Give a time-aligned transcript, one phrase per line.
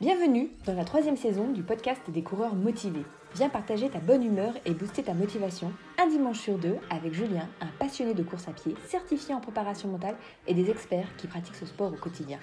[0.00, 3.04] Bienvenue dans la troisième saison du podcast des coureurs motivés.
[3.34, 7.46] Viens partager ta bonne humeur et booster ta motivation un dimanche sur deux avec Julien,
[7.60, 10.16] un passionné de course à pied, certifié en préparation mentale
[10.46, 12.38] et des experts qui pratiquent ce sport au quotidien.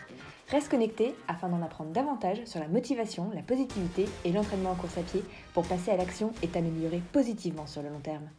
[0.50, 5.00] Reste connecté afin d'en apprendre davantage sur la motivation, la positivité et l'entraînement en course
[5.00, 5.24] à pied
[5.56, 8.30] pour passer à l'action et t'améliorer positivement sur le long terme.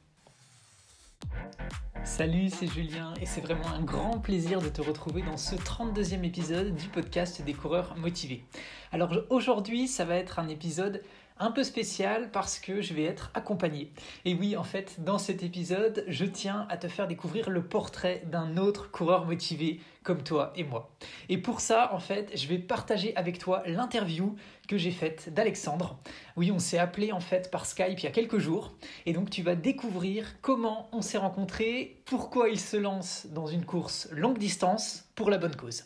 [2.04, 6.24] Salut, c'est Julien et c'est vraiment un grand plaisir de te retrouver dans ce 32e
[6.24, 8.44] épisode du podcast des coureurs motivés.
[8.92, 11.02] Alors aujourd'hui, ça va être un épisode
[11.40, 13.92] un peu spécial parce que je vais être accompagné.
[14.24, 18.22] Et oui, en fait, dans cet épisode, je tiens à te faire découvrir le portrait
[18.26, 20.90] d'un autre coureur motivé comme toi et moi.
[21.28, 25.98] Et pour ça, en fait, je vais partager avec toi l'interview que j'ai faite d'Alexandre.
[26.36, 28.74] Oui, on s'est appelé en fait par Skype il y a quelques jours.
[29.06, 33.64] Et donc, tu vas découvrir comment on s'est rencontrés, pourquoi il se lance dans une
[33.64, 35.84] course longue distance pour la bonne cause.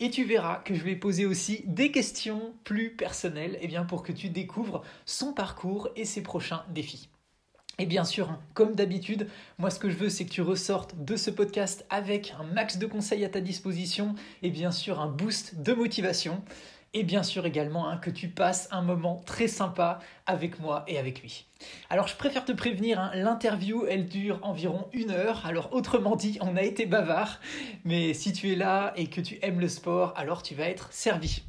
[0.00, 4.02] Et tu verras que je vais poser aussi des questions plus personnelles eh bien, pour
[4.02, 7.08] que tu découvres son parcours et ses prochains défis.
[7.80, 10.96] Et bien sûr, hein, comme d'habitude, moi ce que je veux c'est que tu ressortes
[11.04, 15.06] de ce podcast avec un max de conseils à ta disposition et bien sûr un
[15.06, 16.42] boost de motivation
[16.94, 20.98] et bien sûr également hein, que tu passes un moment très sympa avec moi et
[20.98, 21.46] avec lui.
[21.90, 26.38] Alors je préfère te prévenir, hein, l'interview elle dure environ une heure, alors autrement dit
[26.40, 27.40] on a été bavard,
[27.84, 30.92] mais si tu es là et que tu aimes le sport, alors tu vas être
[30.92, 31.42] servi.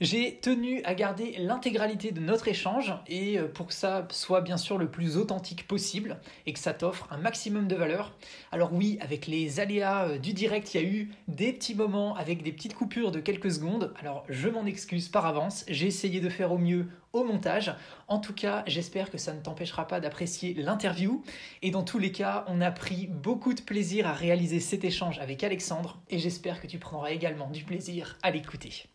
[0.00, 4.56] J'ai tenu à garder l'intégralité de notre échange et euh, pour que ça soit bien
[4.56, 8.12] sûr le plus authentique possible et que ça t'offre un maximum de valeur.
[8.50, 12.16] Alors oui, avec les aléas euh, du direct, il y a eu des petits moments
[12.16, 13.94] avec des petites coupures de quelques secondes.
[14.00, 17.72] Alors je m'en excuse par avance, j'ai essayé de faire au mieux au montage.
[18.08, 21.22] En tout cas, j'espère que ça ne t'empêchera pas d'apprécier l'interview.
[21.62, 25.20] Et dans tous les cas, on a pris beaucoup de plaisir à réaliser cet échange
[25.20, 28.86] avec Alexandre et j'espère que tu prendras également du plaisir à l'écouter.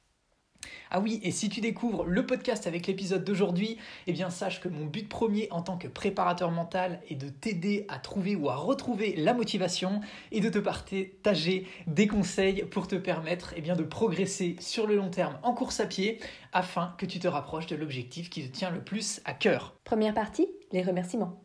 [0.91, 4.69] Ah oui, et si tu découvres le podcast avec l'épisode d'aujourd'hui, eh bien sache que
[4.69, 8.55] mon but premier en tant que préparateur mental est de t'aider à trouver ou à
[8.55, 13.83] retrouver la motivation et de te partager des conseils pour te permettre eh bien, de
[13.83, 16.19] progresser sur le long terme en course à pied
[16.53, 19.75] afin que tu te rapproches de l'objectif qui te tient le plus à cœur.
[19.83, 21.41] Première partie, les remerciements.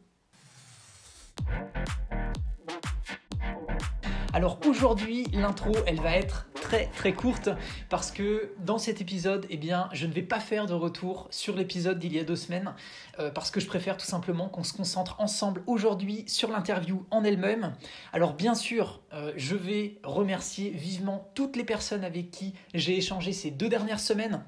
[4.32, 6.48] Alors aujourd'hui, l'intro, elle va être
[6.94, 7.48] très courte
[7.88, 11.56] parce que dans cet épisode, eh bien, je ne vais pas faire de retour sur
[11.56, 12.74] l'épisode d'il y a deux semaines
[13.18, 17.24] euh, parce que je préfère tout simplement qu'on se concentre ensemble aujourd'hui sur l'interview en
[17.24, 17.74] elle-même.
[18.12, 23.32] Alors bien sûr, euh, je vais remercier vivement toutes les personnes avec qui j'ai échangé
[23.32, 24.44] ces deux dernières semaines.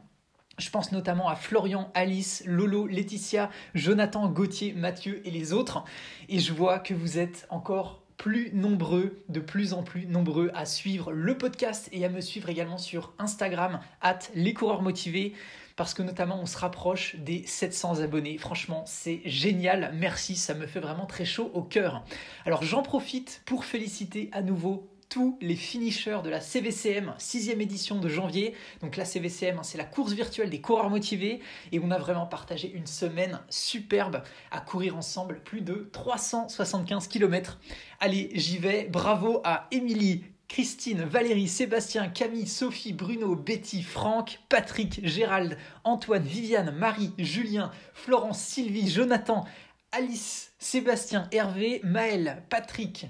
[0.59, 5.85] Je pense notamment à Florian, Alice, Lolo, Laetitia, Jonathan, Gauthier, Mathieu et les autres.
[6.31, 10.65] Et je vois que vous êtes encore plus nombreux, de plus en plus nombreux à
[10.65, 15.35] suivre le podcast et à me suivre également sur Instagram, at les coureurs motivés,
[15.77, 18.39] parce que notamment on se rapproche des 700 abonnés.
[18.39, 22.05] Franchement, c'est génial, merci, ça me fait vraiment très chaud au cœur.
[22.47, 27.99] Alors j'en profite pour féliciter à nouveau tous les finishers de la CVCM, 6 édition
[27.99, 28.55] de janvier.
[28.81, 31.41] Donc la CVCM, hein, c'est la course virtuelle des coureurs motivés.
[31.73, 37.59] Et on a vraiment partagé une semaine superbe à courir ensemble plus de 375 km.
[38.01, 38.85] Allez, j'y vais.
[38.85, 46.71] Bravo à Émilie, Christine, Valérie, Sébastien, Camille, Sophie, Bruno, Betty, Franck, Patrick, Gérald, Antoine, Viviane,
[46.71, 49.45] Marie, Julien, Florence, Sylvie, Jonathan,
[49.93, 53.07] Alice, Sébastien, Hervé, Maël, Patrick,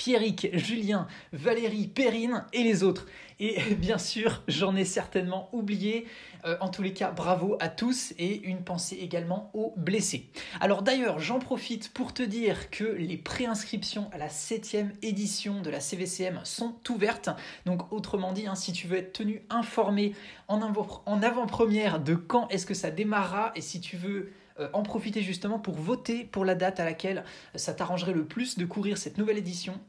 [0.00, 3.04] Pierrick, Julien, Valérie, Perrine et les autres.
[3.38, 6.06] Et bien sûr, j'en ai certainement oublié.
[6.46, 10.30] Euh, en tous les cas, bravo à tous et une pensée également aux blessés.
[10.58, 15.68] Alors d'ailleurs, j'en profite pour te dire que les préinscriptions à la 7 édition de
[15.68, 17.28] la CVCM sont ouvertes.
[17.66, 20.14] Donc autrement dit, hein, si tu veux être tenu informé
[20.48, 25.22] en avant-première de quand est-ce que ça démarrera et si tu veux euh, en profiter
[25.22, 27.24] justement pour voter pour la date à laquelle
[27.54, 29.80] ça t'arrangerait le plus de courir cette nouvelle édition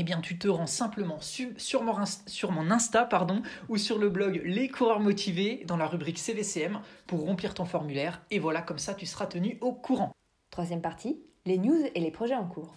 [0.00, 4.68] eh bien, tu te rends simplement sur, mon, Insta pardon, ou sur le blog Les
[4.68, 8.22] coureurs motivés dans la rubrique CVCM pour remplir ton formulaire.
[8.30, 10.12] Et voilà, comme ça, tu seras tenu au courant.
[10.50, 12.74] Troisième partie, les news et les projets en cours.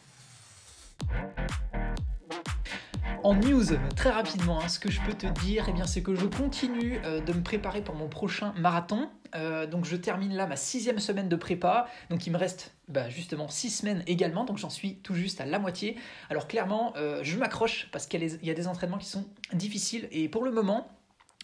[3.23, 3.63] En news,
[3.95, 6.99] très rapidement, hein, ce que je peux te dire, eh bien, c'est que je continue
[7.05, 9.09] euh, de me préparer pour mon prochain marathon.
[9.33, 11.87] Euh, donc je termine là ma sixième semaine de prépa.
[12.09, 14.43] Donc il me reste bah, justement six semaines également.
[14.43, 15.95] Donc j'en suis tout juste à la moitié.
[16.29, 20.09] Alors clairement, euh, je m'accroche parce qu'il y a des entraînements qui sont difficiles.
[20.11, 20.91] Et pour le moment,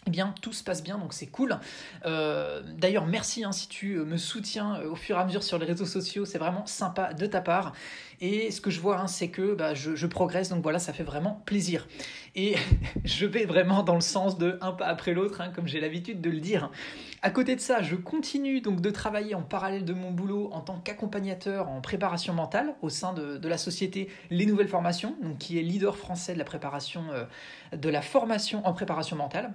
[0.06, 1.58] eh bien tout se passe bien, donc c'est cool.
[2.06, 5.66] Euh, d'ailleurs, merci hein, si tu me soutiens au fur et à mesure sur les
[5.66, 7.72] réseaux sociaux, c'est vraiment sympa de ta part.
[8.22, 11.02] Et ce que je vois, hein, c'est que bah, je, progresse, donc voilà, ça fait
[11.02, 11.88] vraiment plaisir.
[12.34, 12.54] Et
[13.04, 16.20] je vais vraiment dans le sens de un pas après l'autre, hein, comme j'ai l'habitude
[16.20, 16.70] de le dire.
[17.22, 20.60] À côté de ça, je continue donc de travailler en parallèle de mon boulot en
[20.60, 25.58] tant qu'accompagnateur en préparation mentale au sein de, la société Les Nouvelles Formations, donc qui
[25.58, 27.24] est leader français de la préparation, euh,
[27.76, 29.52] de la formation en préparation mentale.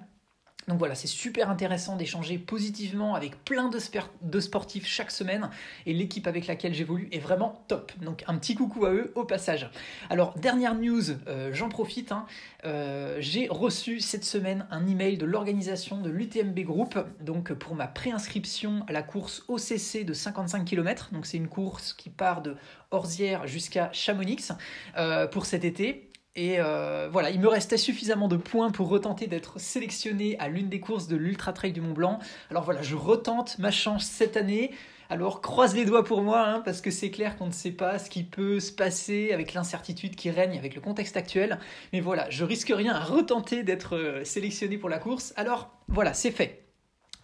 [0.67, 5.49] Donc voilà, c'est super intéressant d'échanger positivement avec plein de, sportifs chaque semaine
[5.85, 7.91] et l'équipe avec laquelle j'évolue est vraiment top.
[8.01, 9.69] Donc un petit coucou à eux au passage.
[10.09, 12.25] Alors dernière news, euh, j'en profite, hein.
[12.65, 17.87] euh, j'ai reçu cette semaine un email de l'organisation de l'UTMB Group donc pour ma
[17.87, 21.09] préinscription à la course OCC de 55 km.
[21.11, 22.55] Donc c'est une course qui part de
[22.91, 24.51] Orzières jusqu'à Chamonix
[24.97, 26.09] euh, pour cet été.
[26.35, 30.67] Et euh, voilà, il me restait suffisamment de points pour retenter d'être sélectionné à l'une
[30.67, 32.19] des courses de l'Ultra Trail du Mont Blanc.
[32.51, 34.71] Alors voilà, je retente ma chance cette année.
[35.09, 37.99] Alors croise les doigts pour moi, hein, parce que c'est clair qu'on ne sait pas
[37.99, 41.57] ce qui peut se passer avec l'incertitude qui règne avec le contexte actuel.
[41.93, 45.33] Mais voilà, je risque rien à retenter d'être euh, sélectionné pour la course.
[45.37, 46.64] Alors voilà, c'est fait.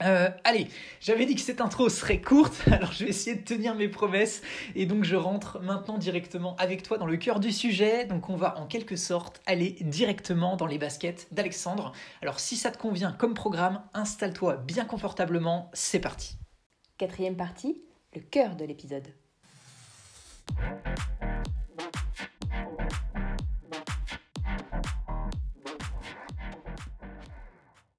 [0.03, 0.67] Euh, allez,
[0.99, 4.41] j'avais dit que cette intro serait courte, alors je vais essayer de tenir mes promesses
[4.75, 8.05] et donc je rentre maintenant directement avec toi dans le cœur du sujet.
[8.05, 11.91] Donc on va en quelque sorte aller directement dans les baskets d'Alexandre.
[12.21, 16.37] Alors si ça te convient comme programme, installe-toi bien confortablement, c'est parti.
[16.97, 17.81] Quatrième partie,
[18.15, 19.07] le cœur de l'épisode.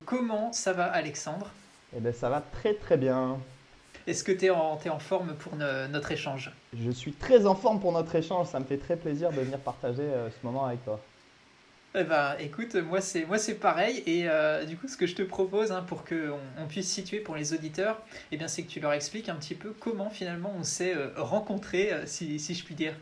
[0.05, 1.51] Comment ça va Alexandre?
[1.97, 3.39] Eh bien, ça va très très bien.
[4.07, 6.51] Est-ce que tu es, en forme pour notre échange?
[6.77, 8.49] Je suis très en forme pour notre échange.
[8.49, 10.99] Ça me fait très plaisir de venir partager euh, ce moment avec toi.
[11.95, 15.15] Eh ben, écoute, moi c'est moi c'est pareil et euh, du coup ce que je
[15.15, 18.01] te propose hein, pour qu'on on puisse situer pour les auditeurs,
[18.31, 21.11] eh bien c'est que tu leur expliques un petit peu comment finalement on s'est euh,
[21.19, 22.95] rencontrés, si, si, je puis dire.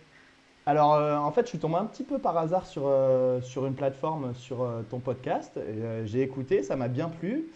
[0.66, 0.90] Alors
[1.24, 2.92] en fait je suis tombé un petit peu par hasard sur,
[3.42, 5.58] sur une plateforme sur ton podcast.
[6.04, 7.46] J'ai écouté, ça m'a bien plu.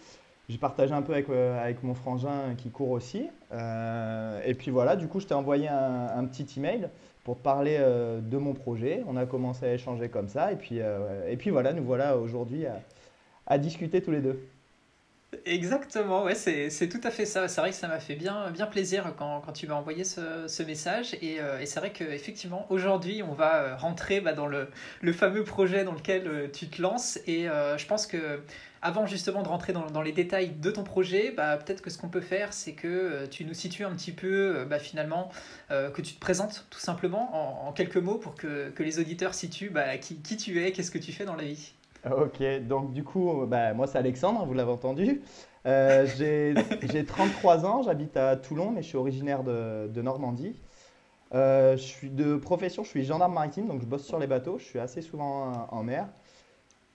[0.47, 3.27] J'ai partagé un peu avec, euh, avec, mon frangin qui court aussi.
[3.51, 6.87] Euh, et puis voilà, du coup, je t'ai envoyé un, petit email
[7.23, 9.03] pour te parler euh, de mon projet.
[9.07, 10.51] On a commencé à échanger comme ça.
[10.51, 10.79] Et puis,
[11.27, 12.65] et puis voilà, nous voilà aujourd'hui
[13.47, 14.39] à, discuter tous les deux.
[15.45, 17.49] Exactement, ouais, c'est tout à fait ça.
[17.49, 20.63] C'est vrai que ça m'a fait bien, bien plaisir quand, quand tu m'as envoyé ce,
[20.63, 21.15] message.
[21.21, 24.69] Et, et c'est vrai qu'effectivement, aujourd'hui, on va rentrer bah, dans le,
[25.01, 27.19] le, fameux projet dans lequel tu te lances.
[27.25, 28.41] Et je pense que
[28.85, 32.07] avant justement de rentrer dans, les détails de ton projet, bah, peut-être que ce qu'on
[32.07, 35.29] peut faire, c'est que euh, tu nous situes un petit peu, euh, bah, finalement,
[35.71, 39.71] euh, que tu te présentes tout simplement en, quelques mots pour que, les auditeurs situent
[39.71, 41.73] bah, qui, tu es, qu'est-ce que tu fais dans la vie.
[42.05, 45.23] Ok, donc du coup, bah, moi c'est Alexandre, vous l'avez entendu.
[45.65, 46.53] j'ai
[47.07, 50.53] 33 ans, j'habite à Toulon, mais je suis originaire de, de Normandie.
[51.33, 54.65] je suis de profession, je suis gendarme maritime, donc je bosse sur les bateaux, je
[54.65, 56.07] suis assez souvent en mer.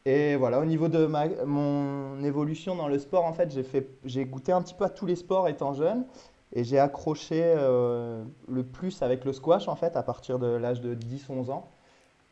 [0.06, 3.88] Et voilà, au niveau de ma, mon évolution dans le sport, en fait, j'ai, fait,
[4.04, 6.06] j'ai goûté un petit peu à tous les sports étant jeune.
[6.52, 10.80] Et j'ai accroché euh, le plus avec le squash, en fait, à partir de l'âge
[10.80, 11.68] de 10-11 ans,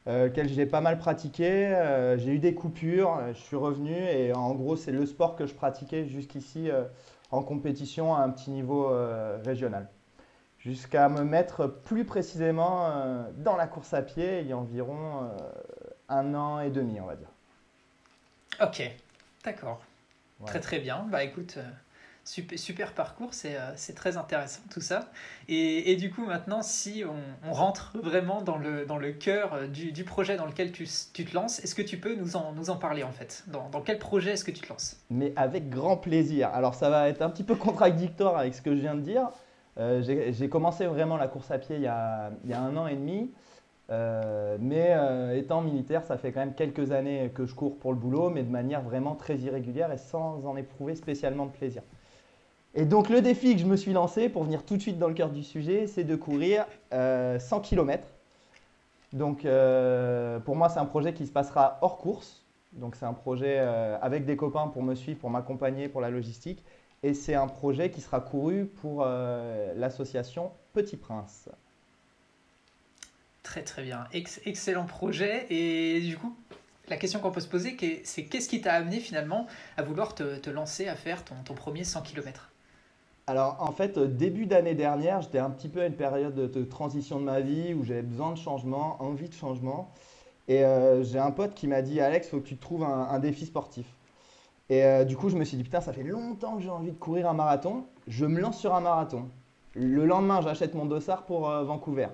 [0.08, 1.46] euh, lequel j'ai pas mal pratiqué.
[1.46, 3.94] Euh, j'ai eu des coupures, je suis revenu.
[3.94, 6.70] Et en gros, c'est le sport que je pratiquais jusqu'ici
[7.30, 8.90] en compétition à un petit niveau
[9.44, 9.88] régional.
[10.58, 12.90] Jusqu'à me mettre plus précisément
[13.36, 15.30] dans la course à pied il y a environ
[16.08, 17.28] un an et demi, on va dire.
[18.60, 18.82] Ok,
[19.44, 19.81] d'accord.
[20.46, 21.06] Très très bien.
[21.10, 21.69] Bah écoute, euh,
[22.25, 25.11] super, super parcours, euh, c'est très intéressant tout ça.
[25.49, 29.54] Et, et, du coup maintenant, si on, on, rentre vraiment dans le, dans le cœur
[29.54, 32.37] euh, du, du projet dans lequel tu, tu te lances, est-ce que tu peux nous
[32.37, 33.44] en, nous en parler en fait?
[33.49, 35.00] Dans, dans quel projet est-ce que tu te lances?
[35.11, 36.49] Mais avec grand plaisir.
[36.52, 39.30] Alors ça va être un petit peu contradictoire avec ce que je viens de dire.
[40.00, 42.88] J'ai commencé vraiment la course à pied il y a, il y a un an
[42.88, 43.30] et demi.
[43.90, 47.92] Euh, mais euh, étant militaire, ça fait quand même quelques années que je cours pour
[47.92, 51.83] le boulot, mais de manière vraiment très irrégulière et sans en éprouver spécialement de plaisir.
[52.75, 55.09] Et donc le défi que je me suis lancé pour venir tout de suite dans
[55.09, 58.07] le cœur du sujet, c'est de courir 100 euh, km.
[59.14, 59.47] Donc
[60.45, 62.45] pour moi, c'est un projet qui se passera hors course.
[62.73, 66.62] Donc c'est un projet avec des copains pour me suivre, pour m'accompagner, pour la logistique.
[67.02, 71.49] Et c'est un projet qui sera couru pour l'association Petit Prince.
[73.49, 74.05] Très très bien.
[74.12, 75.47] excellent projet.
[75.49, 76.37] Et du coup,
[76.90, 79.47] la question qu'on peut se poser, c'est qu'est-ce qui t'a amené finalement
[79.78, 82.50] à vouloir te, lancer à faire ton, premier 100 km
[83.26, 87.21] alors en fait, début d'année dernière, j'étais un petit peu à une période de, transition
[87.21, 89.93] de ma vie où j'avais besoin de changement, envie de changement.
[90.49, 93.19] Et euh, j'ai un pote qui m'a dit Alex, faut que tu te trouves un,
[93.19, 93.87] défi sportif.
[94.71, 96.90] Et euh, du coup, je me suis dit, putain, ça fait longtemps que j'ai envie
[96.90, 97.85] de courir un marathon.
[98.07, 99.28] Je me lance sur un marathon.
[99.75, 102.09] Le lendemain, j'achète mon dossard pour euh, Vancouver.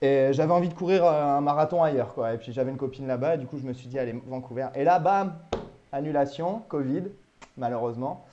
[0.00, 2.32] Et j'avais envie de courir un marathon ailleurs, quoi.
[2.32, 4.68] Et puis j'avais une copine là-bas, et du coup, je me suis dit, allez, Vancouver.
[4.74, 5.36] Et là, bam,
[5.90, 7.04] annulation, Covid,
[7.56, 8.24] malheureusement.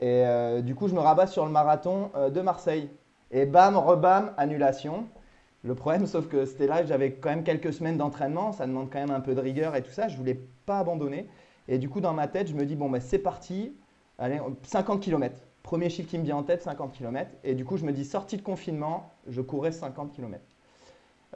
[0.00, 0.24] Et
[0.62, 2.88] du coup, je me rabats sur le marathon de Marseille.
[3.30, 5.06] Et bam, rebam, annulation.
[5.64, 9.00] Le problème, sauf que c'était là, j'avais quand même quelques semaines d'entraînement, ça demande quand
[9.00, 11.28] même un peu de rigueur et tout ça, je voulais pas abandonner.
[11.66, 13.74] Et du coup, dans ma tête, je me dis, bon, ben, c'est parti,
[14.18, 15.36] allez, 50 km.
[15.64, 17.28] Premier chiffre qui me vient en tête, 50 km.
[17.42, 20.40] Et du coup, je me dis, sortie de confinement, je courais 50 km.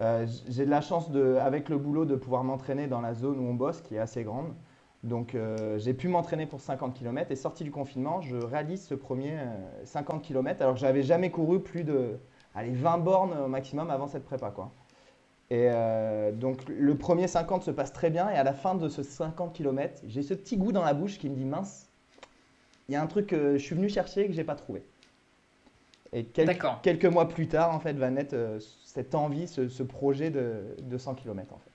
[0.00, 3.38] Euh, j'ai de la chance, de, avec le boulot, de pouvoir m'entraîner dans la zone
[3.38, 4.54] où on bosse, qui est assez grande.
[5.02, 7.30] Donc, euh, j'ai pu m'entraîner pour 50 km.
[7.30, 9.37] Et sorti du confinement, je réalise ce premier
[9.84, 12.18] 50 euh, km, alors que j'avais jamais couru plus de
[12.54, 14.50] allez, 20 bornes au maximum avant cette prépa.
[14.50, 14.72] Quoi.
[15.50, 18.88] Et euh, donc le premier 50 se passe très bien et à la fin de
[18.88, 21.90] ce 50 km, j'ai ce petit goût dans la bouche qui me dit mince,
[22.88, 24.82] il y a un truc que je suis venu chercher et que j'ai pas trouvé.
[26.14, 28.61] Et quelques mois plus tard, en fait, va naître euh,
[28.92, 31.54] cette envie, ce, projet de, de 100 km.
[31.54, 31.70] En fait.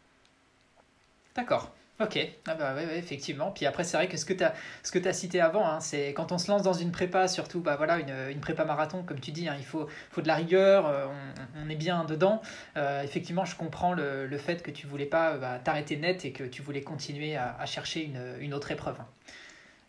[1.35, 1.71] D'accord.
[1.99, 3.49] Ok, ah bah ouais, effectivement.
[3.49, 5.79] Puis après, c'est vrai que ce que tu as, ce que as cité avant, hein,
[5.79, 9.01] c'est quand on se lance dans une prépa, surtout bah voilà, une, une prépa marathon,
[9.01, 11.07] comme tu dis, hein, il faut, faut de la rigueur, euh,
[11.59, 12.39] on, est bien dedans.
[12.75, 16.31] Euh, effectivement, je comprends le, le, fait que tu voulais pas bah, t'arrêter net et
[16.31, 18.97] que tu voulais continuer à, à chercher une, une, autre épreuve.
[18.99, 19.07] Hein.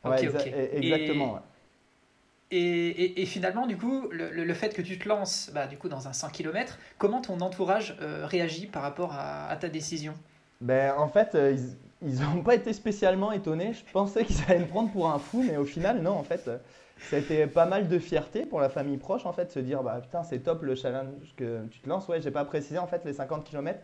[0.05, 0.47] Ok, ok.
[0.73, 1.37] Exactement.
[1.37, 1.41] Et,
[2.51, 6.13] et, finalement, du coup, le, fait que tu te lances bah, du coup, dans un
[6.13, 10.15] 100 km, comment ton entourage euh, réagit par rapport à, ta décision?
[10.61, 13.73] Ben, En fait, ils ils n'ont pas été spécialement étonnés.
[13.73, 16.49] Je pensais qu'ils allaient me prendre pour un fou, mais au final, non, en fait,
[17.11, 20.23] c'était pas mal de fierté pour la famille proche, en fait, se dire, bah putain,
[20.23, 22.07] c'est top le challenge que tu te lances.
[22.09, 23.81] Ouais, j'ai pas précisé, en fait, les 50 km.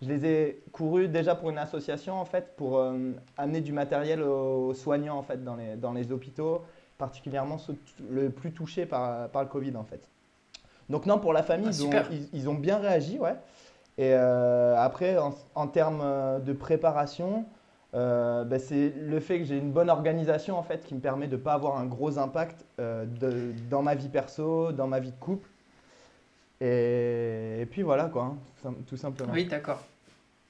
[0.00, 4.22] Je les ai courus déjà pour une association, en fait, pour euh, amener du matériel
[4.22, 6.62] aux soignants, en fait, dans les, dans les hôpitaux,
[6.98, 7.76] particulièrement ceux
[8.10, 10.08] le plus touchés par, par le Covid, en fait.
[10.90, 13.36] Donc non, pour la famille, ah, ils, ils, ont bien réagi, ouais.
[13.98, 15.16] Et euh, après,
[15.54, 17.44] en, termes euh, de préparation,
[17.94, 21.26] euh, ben, c'est le fait que j'ai une bonne organisation en fait qui me permet
[21.26, 25.00] de ne pas avoir un gros impact euh, de, dans ma vie perso, dans ma
[25.00, 25.48] vie de couple.
[26.60, 29.32] Et, puis voilà quoi, hein, tout simplement.
[29.32, 29.82] Oui, d'accord.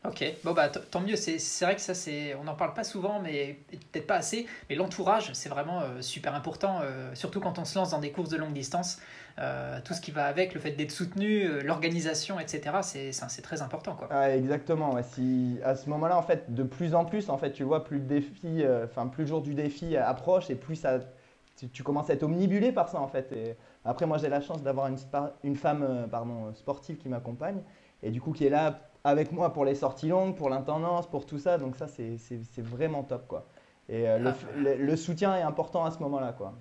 [0.05, 3.19] Ok, bon bah tant mieux, c'est vrai que ça c'est, on n'en parle pas souvent,
[3.21, 3.59] mais
[3.91, 6.81] peut-être pas assez, mais l'entourage c'est vraiment euh, super important,
[7.15, 8.99] surtout quand on se lance dans des courses de longue distance.
[9.41, 12.79] Euh, tout ce qui va avec, le fait d'être soutenu, euh, l'organisation, etc.
[12.83, 13.95] C'est très important.
[13.95, 14.09] Quoi.
[14.11, 15.01] Ah, exactement.
[15.03, 17.99] Si, à ce moment-là, en fait, de plus en plus, en fait, tu vois, plus
[17.99, 20.99] le défi, euh, enfin, plus le jour du défi approche et plus ça,
[21.73, 23.33] tu, commences à être omnibulé par ça, en fait.
[23.85, 24.99] Après, moi, j'ai la chance d'avoir une,
[25.45, 27.61] une, femme pardon, sportive qui m'accompagne
[28.03, 31.27] et du coup qui est là avec moi pour les sorties longues, pour l'intendance, pour
[31.27, 31.59] tout ça.
[31.59, 32.19] Donc ça, c'est
[32.59, 33.47] vraiment top, quoi.
[33.89, 34.35] Et le, ah.
[34.57, 36.55] le, soutien est important à ce moment-là, quoi.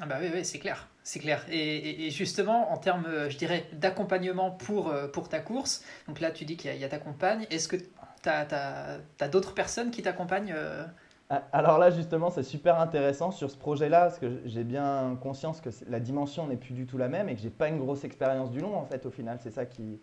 [0.00, 0.88] Ah bah oui, oui c'est clair.
[1.04, 1.44] C'est clair.
[1.50, 6.30] Et, justement, en termes, euh, je dirais, d'accompagnement pour, euh, pour ta course, donc là,
[6.30, 7.46] tu dis qu'il y, a ta compagne.
[7.50, 7.88] Est-ce que tu
[8.26, 10.84] as, as, d'autres personnes qui t'accompagnent euh?
[11.28, 15.60] ah, Alors là, justement, c'est super intéressant sur ce projet-là, parce que j'ai bien conscience
[15.60, 18.04] que la dimension n'est plus du tout la même et que j'ai pas une grosse
[18.04, 19.38] expérience du long, en fait, au final.
[19.42, 20.00] C'est ça qui,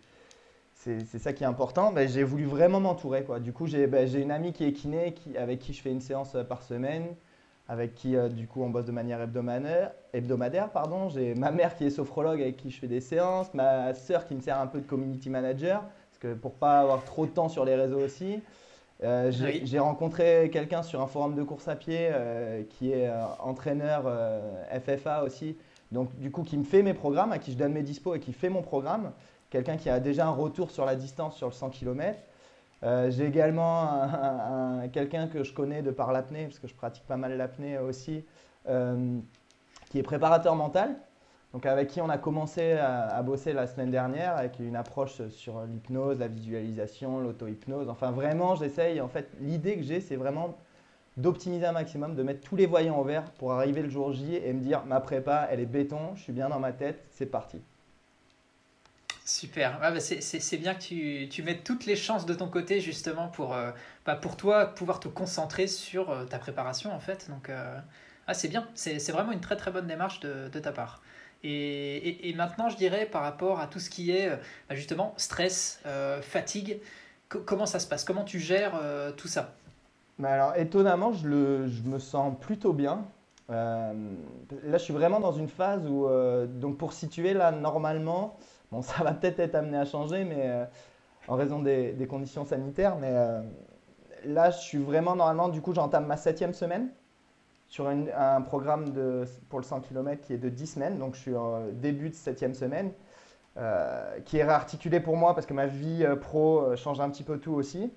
[0.82, 1.92] c'est ça qui est important.
[1.92, 3.24] Ben, j'ai voulu vraiment m'entourer.
[3.40, 6.00] Du coup, j'ai ben, une amie qui est kiné, qui, avec qui je fais une
[6.00, 7.14] séance par semaine
[7.70, 9.92] avec qui euh, du coup on bosse de manière hebdomadaire.
[10.12, 11.08] hebdomadaire pardon.
[11.08, 14.34] J'ai ma mère qui est sophrologue avec qui je fais des séances, ma sœur qui
[14.34, 17.48] me sert un peu de community manager, parce que pour pas avoir trop de temps
[17.48, 18.42] sur les réseaux aussi.
[19.02, 23.08] Euh, j'ai rencontré quelqu'un sur un forum de course à pied euh, qui est
[23.38, 24.02] entraîneur
[24.84, 25.56] FFA aussi,
[25.92, 28.20] donc du coup qui me fait mes programmes, à qui je donne mes dispos et
[28.20, 29.12] qui fait mon programme.
[29.50, 32.18] Quelqu'un qui a déjà un retour sur la distance sur le 100 km.
[32.82, 34.08] Euh, j'ai également
[34.92, 38.24] quelqu'un que je connais de par l'apnée, parce que je pratique pas mal l'apnée aussi,
[38.68, 39.18] euh,
[39.90, 40.96] qui est préparateur mental,
[41.52, 45.60] donc avec qui on a commencé à, bosser la semaine dernière avec une approche sur
[45.62, 47.88] l'hypnose, la visualisation, l'auto-hypnose.
[47.88, 49.00] Enfin vraiment, j'essaye.
[49.00, 50.56] En fait, l'idée que j'ai, c'est vraiment
[51.16, 54.36] d'optimiser un maximum, de mettre tous les voyants au vert pour arriver le jour J
[54.36, 57.26] et me dire ma prépa, elle est béton, je suis bien dans ma tête, c'est
[57.26, 57.60] parti.
[59.30, 59.78] Super.
[59.78, 63.54] bah c'est bien que tu, tu, mettes toutes les chances de ton côté justement pour,
[63.54, 63.70] euh,
[64.04, 67.30] bah pour toi pouvoir te concentrer sur euh, ta préparation en fait.
[67.30, 67.78] Donc euh,
[68.26, 68.66] ah, c'est bien.
[68.74, 71.00] C'est vraiment une très très bonne démarche de, de ta part.
[71.44, 74.30] Et, et, maintenant je dirais par rapport à tout ce qui est
[74.68, 75.80] bah, justement stress,
[76.22, 76.80] fatigue,
[77.28, 78.02] comment ça se passe?
[78.02, 78.72] Comment tu gères
[79.16, 79.54] tout ça?
[80.18, 83.04] Bah Alors étonnamment je, le, je me sens plutôt bien.
[83.48, 83.92] là
[84.72, 86.08] je suis vraiment dans une phase où,
[86.48, 88.36] donc pour situer là normalement...
[88.72, 90.64] Bon, ça va peut-être être amené à changer, mais euh,
[91.28, 92.96] en raison des, conditions sanitaires.
[92.96, 93.42] Mais euh,
[94.24, 96.90] là, je suis vraiment normalement, du coup, j'entame ma septième semaine.
[97.68, 98.92] sur un programme
[99.48, 102.14] pour le 100 km qui est de 10 semaines, donc je suis au début de
[102.14, 102.92] septième semaine,
[103.56, 107.38] euh, qui est réarticulé pour moi parce que ma vie pro change un petit peu
[107.38, 107.92] tout aussi.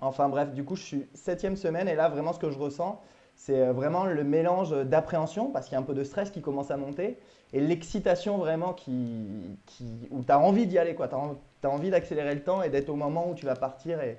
[0.00, 3.00] Enfin bref, du coup je suis septième semaine et là vraiment ce que je ressens,
[3.34, 6.70] c'est vraiment le mélange d'appréhension parce qu'il y a un peu de stress qui commence
[6.70, 7.18] à monter
[7.52, 11.90] et l'excitation vraiment qui, qui où tu as envie d'y aller, tu as, as, envie
[11.90, 14.18] d'accélérer le temps et d'être au moment où tu vas partir et,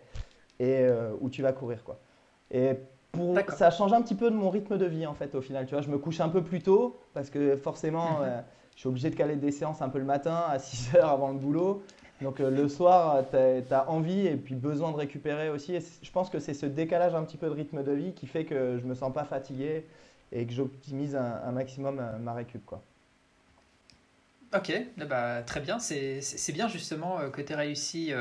[0.59, 0.87] et
[1.21, 1.83] où tu vas courir.
[1.83, 1.99] Quoi.
[2.51, 2.75] Et
[3.49, 5.65] ça change un petit peu de mon rythme de vie en fait au final.
[5.65, 8.23] Tu vois, je me couche un peu plus tôt parce que forcément, mhm.
[8.23, 8.41] euh,
[8.75, 11.29] je suis obligé de caler des séances un peu le matin à 6 heures avant
[11.29, 11.83] le boulot.
[12.21, 13.37] Donc euh, le soir, tu
[13.73, 15.75] as, envie et puis besoin de récupérer aussi.
[15.75, 18.27] Et je pense que c'est ce décalage un petit peu de rythme de vie qui
[18.27, 19.85] fait que je me sens pas fatigué
[20.31, 22.65] et que j'optimise un, maximum euh, ma récup.
[22.65, 22.81] Quoi.
[24.53, 24.73] Ok,
[25.07, 25.79] bah, très bien.
[25.79, 28.13] C'est bien justement que tu aies réussi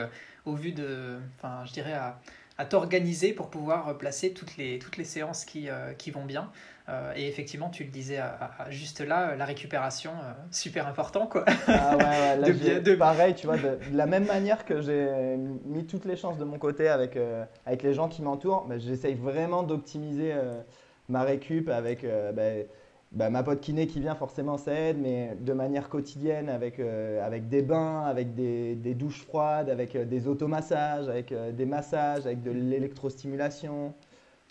[0.45, 2.21] au vu de, enfin je dirais à,
[2.59, 6.51] à t'organiser pour pouvoir placer toutes les, toutes les séances qui, euh, qui vont bien.
[6.89, 8.19] Euh, et effectivement, tu le disais
[8.69, 11.27] juste là, la récupération, euh, super important.
[11.29, 11.45] Quoi.
[11.69, 16.05] Ah ouais, ouais de, pareil, tu vois, de, la même manière que j'ai mis toutes
[16.05, 17.17] les chances de mon côté avec,
[17.65, 20.35] avec les gens qui m'entourent, bah, j'essaye vraiment d'optimiser
[21.09, 22.05] ma récup avec...
[22.35, 22.43] Bah,
[23.13, 27.25] bah, ma pote kiné qui vient, forcément, ça aide, mais de manière quotidienne, avec, euh,
[27.25, 31.65] avec des bains, avec des, des douches froides, avec euh, des automassages, avec euh, des
[31.65, 33.95] massages, avec de l'électrostimulation.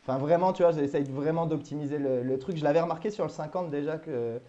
[0.01, 2.57] Enfin, vraiment, tu vois, j'essaye vraiment d'optimiser le, le, truc.
[2.57, 4.39] Je l'avais remarqué sur le 50 déjà que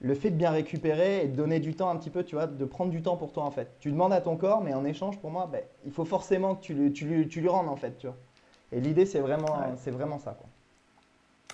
[0.00, 2.46] le fait de bien récupérer et de donner du temps un petit peu, tu vois,
[2.46, 3.74] de prendre du temps pour toi, en fait.
[3.80, 6.60] Tu demandes à ton corps, mais en échange, pour moi, ben, il faut forcément que
[6.62, 8.16] tu, lui, tu, tu lui rendes, en fait, tu vois.
[8.70, 10.47] Et l'idée, c'est vraiment, c'est vraiment ça, quoi.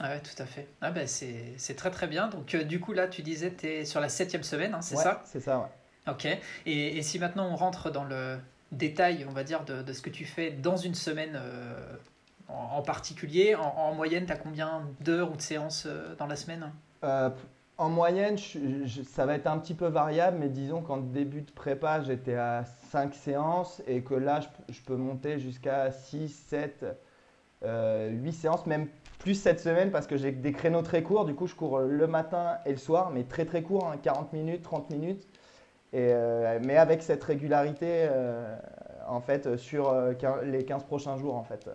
[0.01, 0.67] Ah ouais, tout à fait.
[0.81, 2.29] Ah ben c'est très très bien.
[2.29, 4.97] Donc euh, du coup là, tu disais tu es sur la septième semaine, hein, c'est
[4.97, 5.23] ça?
[5.25, 6.13] C'est ça, ouais.
[6.13, 6.27] Ok.
[6.27, 8.39] Et, et, si maintenant on rentre dans le
[8.73, 11.97] détail, on va dire, de, de ce que tu fais dans une semaine euh,
[12.49, 16.71] en, particulier, en, moyenne, tu as combien d'heures ou de séances euh, dans la semaine?
[17.77, 22.03] En moyenne, ça va être un petit peu variable, mais disons qu'en début de prépa,
[22.03, 26.85] j'étais à 5 séances et que là, je, je peux monter jusqu'à 6, 7,
[27.63, 28.89] 8 séances, même
[29.25, 31.25] plus cette semaine parce que j'ai des créneaux très courts.
[31.25, 34.29] Du coup, je cours le matin et le soir, mais très très court, 40 hein,
[34.35, 35.27] minutes, 30 minutes.
[35.95, 38.55] Et, euh, mais avec cette régularité, euh,
[39.09, 41.71] en fait, sur euh, les 15 prochains jours, en fait.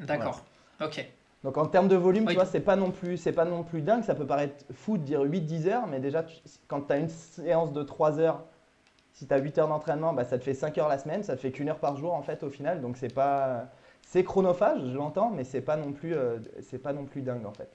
[0.00, 0.42] D'accord.
[0.82, 1.06] Ok.
[1.44, 3.80] Donc en termes de volume, tu vois, c'est pas non plus, c'est pas non plus
[3.80, 4.02] dingue.
[4.02, 6.24] Ça peut paraître fou de dire 8-10 heures, mais déjà,
[6.66, 8.42] quand tu as une séance de 3 heures,
[9.12, 11.36] si tu as 8 heures d'entraînement, bah, ça te fait 5 heures la semaine, ça
[11.36, 12.80] te fait qu'une heure par jour en fait au final.
[12.80, 13.68] Donc c'est pas,
[14.06, 17.46] c'est chronophage, je l'entends, mais c'est pas non plus, euh, c'est pas non plus dingue
[17.46, 17.70] en fait.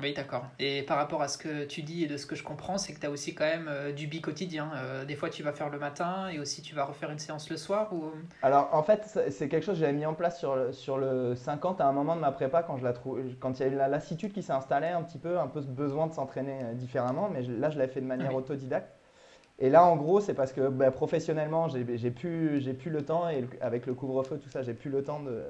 [0.00, 0.44] Oui, d'accord.
[0.58, 2.92] Et par rapport à ce que tu dis et de ce que je comprends, c'est
[2.92, 4.72] que tu as aussi quand même euh, du bi-quotidien.
[4.74, 7.48] Euh, des fois, tu vas faire le matin et aussi tu vas refaire une séance
[7.48, 8.10] le soir ou...
[8.42, 11.36] Alors, en fait, c'est quelque chose que j'avais mis en place sur le, sur le
[11.36, 13.72] 50 à un moment de ma prépa quand, je la trouve, quand il y a
[13.72, 16.74] eu la lassitude qui s'est installée un petit peu, un peu ce besoin de s'entraîner
[16.74, 17.30] différemment.
[17.32, 18.93] Mais là, je l'ai fait de manière autodidacte.
[19.58, 23.46] Et là, en gros, c'est parce que bah, professionnellement, j'ai plus, plus le temps, et
[23.60, 25.44] avec le couvre-feu, tout ça, j'ai plus le temps de,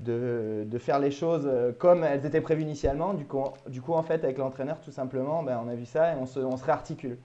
[0.00, 3.14] de, faire les choses euh, comme elles étaient prévues initialement.
[3.14, 6.12] Du coup, du coup en fait, avec l'entraîneur, tout simplement, ben, on a vu ça
[6.12, 7.18] et on se, on se réarticule.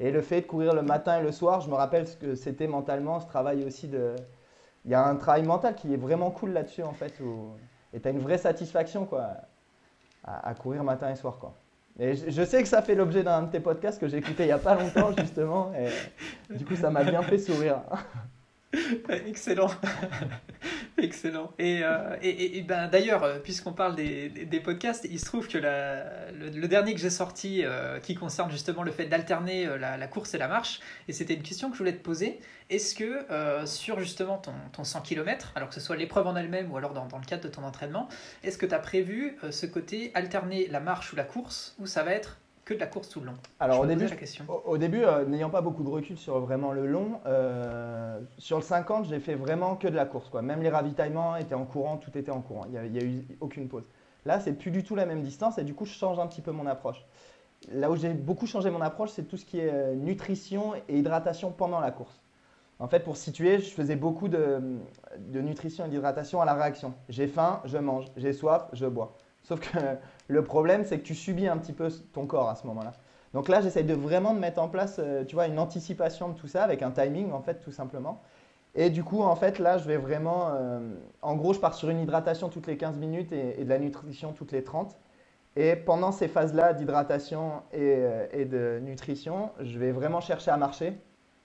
[0.00, 2.34] Et le fait de courir le matin et le soir, je me rappelle ce que
[2.34, 4.16] c'était mentalement, ce travail aussi de...
[4.84, 7.14] Il y a un travail mental qui est vraiment cool là-dessus, en fait,
[7.92, 9.28] et tu as une vraie satisfaction, quoi,
[10.24, 11.54] à, à courir matin et soir, quoi.
[11.98, 14.46] Et je, sais que ça fait l'objet d'un de tes podcasts que j'ai écouté il
[14.46, 15.72] n'y a pas longtemps, justement.
[15.74, 17.82] Et du coup, ça m'a bien fait sourire.
[19.26, 19.70] Excellent.
[20.98, 21.52] Excellent.
[21.58, 22.16] Et, euh,
[22.66, 27.00] ben, d'ailleurs, euh, puisqu'on parle des, podcasts, il se trouve que la, le, dernier que
[27.00, 30.80] j'ai sorti euh, qui concerne justement le fait d'alterner la, la, course et la marche,
[31.08, 32.40] et c'était une question que je voulais te poser.
[32.70, 33.26] Est-ce que
[33.66, 36.92] sur justement ton, ton 100 km, alors que ce soit l'épreuve en elle-même ou alors
[36.92, 38.08] dans, dans, le cadre de ton entraînement,
[38.42, 42.02] est-ce que tu as prévu ce côté alterner la marche ou la course, ou ça
[42.02, 44.06] va être que de la course tout le long Alors au début,
[44.64, 48.62] au, début, euh, n'ayant pas beaucoup de recul sur vraiment le long, euh, sur le
[48.62, 50.28] 50, j'ai fait vraiment que de la course.
[50.28, 50.42] Quoi.
[50.42, 52.66] Même les ravitaillements étaient en courant, tout était en courant.
[52.72, 53.84] Il n'y a, eu aucune pause.
[54.24, 56.40] Là, c'est plus du tout la même distance et du coup, je change un petit
[56.40, 57.04] peu mon approche.
[57.72, 60.98] Là où j'ai beaucoup changé mon approche, c'est tout ce qui est euh, nutrition et
[60.98, 62.20] hydratation pendant la course.
[62.78, 64.60] En fait, pour situer, je faisais beaucoup de,
[65.18, 66.94] de nutrition et d'hydratation à la réaction.
[67.08, 68.06] J'ai faim, je mange.
[68.16, 69.16] J'ai soif, je bois.
[69.44, 69.78] Sauf que
[70.32, 72.92] le problème, c'est que tu subis un petit peu ton corps à ce moment-là.
[73.34, 76.34] Donc là, j'essaie de vraiment de mettre en place, euh, tu vois, une anticipation de
[76.34, 78.20] tout ça avec un timing, en fait, tout simplement.
[78.74, 80.80] Et du coup, en fait, là, je vais vraiment, euh,
[81.20, 84.32] en gros, je pars sur une hydratation toutes les 15 minutes et, de la nutrition
[84.32, 84.96] toutes les 30.
[85.56, 90.56] Et pendant ces phases-là d'hydratation et, euh, et, de nutrition, je vais vraiment chercher à
[90.56, 90.94] marcher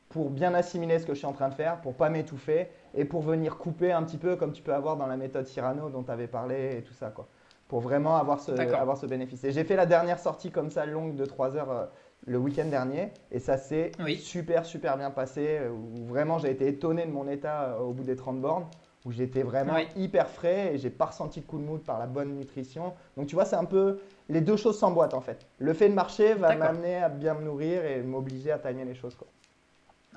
[0.07, 3.03] pour bien assimiler ce que je suis en train de faire, pour pas m'étouffer et
[3.03, 6.03] pour venir couper un petit peu comme tu peux avoir dans la méthode Cyrano dont
[6.03, 7.27] tu avais parlé et tout ça, quoi.
[7.67, 9.43] Pour vraiment avoir ce, avoir ce bénéfice.
[9.43, 11.85] Et j'ai fait la dernière sortie comme ça, longue de 3 heures euh,
[12.25, 15.59] le week-end dernier, et ça s'est super, super bien passé.
[15.69, 18.65] Où vraiment, j'ai été étonné de mon état au bout des 30 bornes
[19.07, 22.07] où j'étais vraiment hyper frais et j'ai pas ressenti de coup de mood par la
[22.07, 22.93] bonne nutrition.
[23.15, 25.47] Donc tu vois, c'est un peu les deux choses s'emboîtent en fait.
[25.59, 28.95] Le fait de marcher va m'amener à bien me nourrir et m'obliger à tailler les
[28.95, 29.27] choses quoi.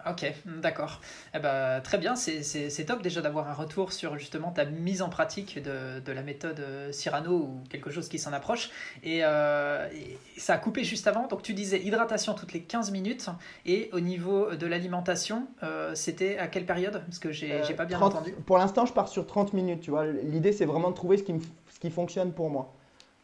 [0.08, 0.32] Ok,
[0.62, 1.00] d'accord.
[1.34, 5.08] Eh ben, très bien, c'est top déjà d'avoir un retour sur justement ta mise en
[5.08, 8.70] pratique de, de la méthode euh, Cyrano ou quelque chose qui s'en approche.
[9.06, 13.28] Euh, et, ça a coupé juste avant, donc tu disais hydratation toutes les 15 minutes.
[13.66, 17.02] Et au niveau de l'alimentation, euh, c'était à quelle période?
[17.04, 18.32] Parce que j'ai pas bien entendu.
[18.46, 20.06] Pour l'instant, je pars sur 30 minutes, tu vois.
[20.06, 21.34] L'idée, c'est vraiment de trouver ce qui,
[21.70, 22.74] ce qui fonctionne pour moi.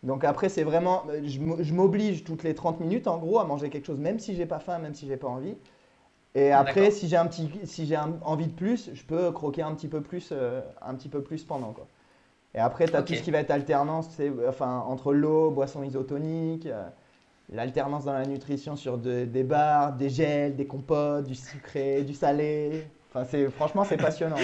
[0.03, 3.87] Donc après, c'est vraiment, je m'oblige toutes les 30 minutes en gros à manger quelque
[3.87, 5.57] chose, même si j'ai pas faim, même si j'ai pas envie.
[6.37, 9.75] Et après, si j'ai un petit, si j'ai envie de plus, je peux croquer un
[9.75, 11.87] petit peu plus, euh, un petit peu plus pendant quoi.
[12.55, 15.83] Et après, tu as tout ce qui va être alternance, c'est enfin entre l'eau, boissons
[15.83, 16.85] isotoniques, euh,
[17.49, 22.87] l'alternance dans la nutrition sur des bars, des gels, des compotes, du sucré, du salé.
[23.09, 24.37] Enfin, c'est franchement, c'est passionnant.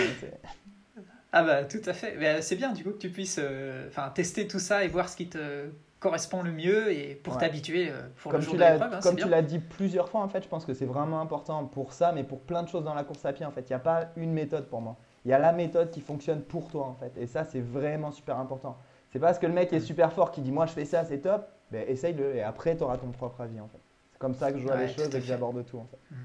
[1.32, 2.16] ah bah tout à fait.
[2.16, 3.40] Euh, c'est bien du coup que tu puisses,
[3.88, 5.66] enfin, tester tout ça et voir ce qui te
[6.02, 8.94] correspond le mieux et pour t'habituer euh, pour comme le jour tu de l'épreuve.
[8.94, 11.64] Hein, comme tu l'as dit plusieurs fois, en fait, je pense que c'est vraiment important
[11.64, 13.62] pour ça, mais pour plein de choses dans la course à pied, en fait.
[13.62, 14.96] Il n'y a pas une méthode pour moi.
[15.24, 17.12] Il y a la méthode qui fonctionne pour toi, en fait.
[17.16, 18.76] Et ça, c'est vraiment super important.
[19.12, 19.82] C'est pas parce que le mec est mm.
[19.82, 21.46] super fort qui dit moi je fais ça, c'est top.
[21.70, 23.80] Ben, essaye-le et après tu auras ton propre avis, en fait.
[24.12, 25.98] C'est comme ça que je vois les choses et que j'aborde tout, en fait.
[26.10, 26.16] Mm.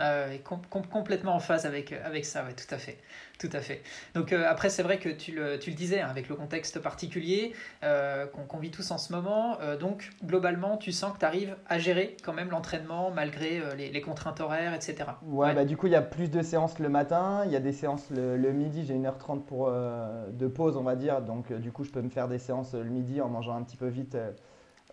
[0.00, 0.26] Ah
[0.70, 2.98] complètement en phase avec, avec ça, ouais, tout à fait.
[3.40, 3.80] Tout à fait.
[4.14, 6.78] Donc euh, après, c'est vrai que tu le, tu le, disais, hein, avec le contexte
[6.78, 9.58] particulier euh, qu'on vit tous en ce moment.
[9.62, 13.90] Euh, donc globalement, tu sens que tu arrives à gérer quand même l'entraînement malgré les,
[13.90, 14.96] les, contraintes horaires, etc.
[15.22, 17.60] Ouais, Bah, du coup, il y a plus de séances le matin, il y a
[17.60, 21.22] des séances le, le midi, j'ai 1h30 pour, de pause, on va dire.
[21.22, 23.78] Donc du coup, je peux me faire des séances le midi en mangeant un petit
[23.78, 24.18] peu vite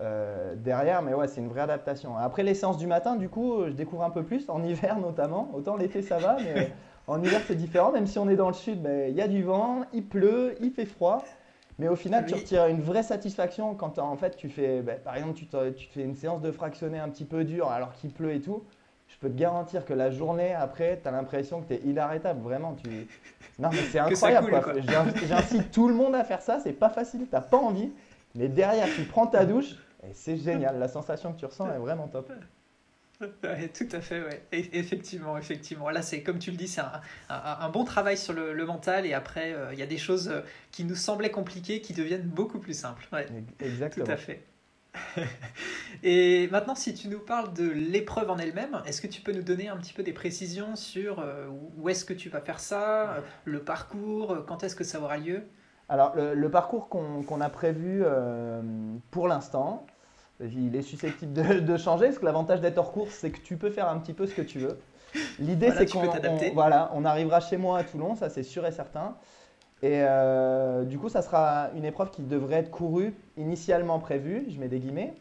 [0.02, 2.16] euh, derrière, mais ouais, c'est une vraie adaptation.
[2.18, 5.50] Après les séances du matin, du coup, je découvre un peu plus, en hiver notamment.
[5.54, 6.72] Autant l'été ça va, mais
[7.08, 7.92] en hiver c'est différent.
[7.92, 10.56] Même si on est dans le sud, ben, il y a du vent, il pleut,
[10.62, 11.24] il fait froid.
[11.80, 15.16] Mais au final, tu retires une vraie satisfaction quand en fait tu fais, ben, par
[15.16, 18.34] exemple, tu, tu, fais une séance de fractionné un petit peu dur alors qu'il pleut
[18.34, 18.64] et tout.
[19.08, 22.42] Je peux te garantir que la journée après, tu as l'impression que tu es inarrêtable.
[22.42, 23.08] Vraiment, tu.
[23.58, 24.54] Non, mais c'est incroyable.
[25.28, 26.60] J'incite tout le monde à faire ça.
[26.60, 27.92] C'est pas facile, t'as pas envie.
[28.36, 31.80] Mais derrière, tu prends ta douche, et c'est génial, la sensation que tu ressens est
[31.80, 32.32] vraiment top.
[33.20, 34.44] tout à fait, ouais.
[34.52, 35.90] effectivement, effectivement.
[35.90, 39.06] Là, c'est comme tu le dis, c'est un, un, bon travail sur le, le mental
[39.06, 42.28] et après, euh, il y a des choses euh, qui nous semblaient compliquées qui deviennent
[42.28, 43.08] beaucoup plus simples.
[43.12, 43.28] Ouais.
[43.60, 44.06] Exactement.
[44.06, 44.44] Tout à fait.
[46.04, 49.44] et maintenant, si tu nous parles de l'épreuve en elle-même, est-ce que tu peux nous
[49.44, 53.24] donner un petit peu des précisions sur euh, où est-ce que tu vas faire ça,
[53.46, 55.44] le parcours, quand est-ce que ça aura lieu?
[55.90, 58.62] Alors, le, parcours qu'on a prévu euh,
[59.10, 59.86] pour l'instant,
[60.42, 63.70] il est susceptible de, changer, parce que l'avantage d'être hors course, c'est que tu peux
[63.70, 64.78] faire un petit peu ce que tu veux.
[65.40, 66.04] L'idée, c'est qu'on
[66.54, 69.16] voilà, on arrivera chez moi à Toulon, ça c'est sûr et certain.
[69.82, 74.60] Et euh, du coup, ça sera une épreuve qui devrait être courue initialement prévue, je
[74.60, 75.14] mets des guillemets.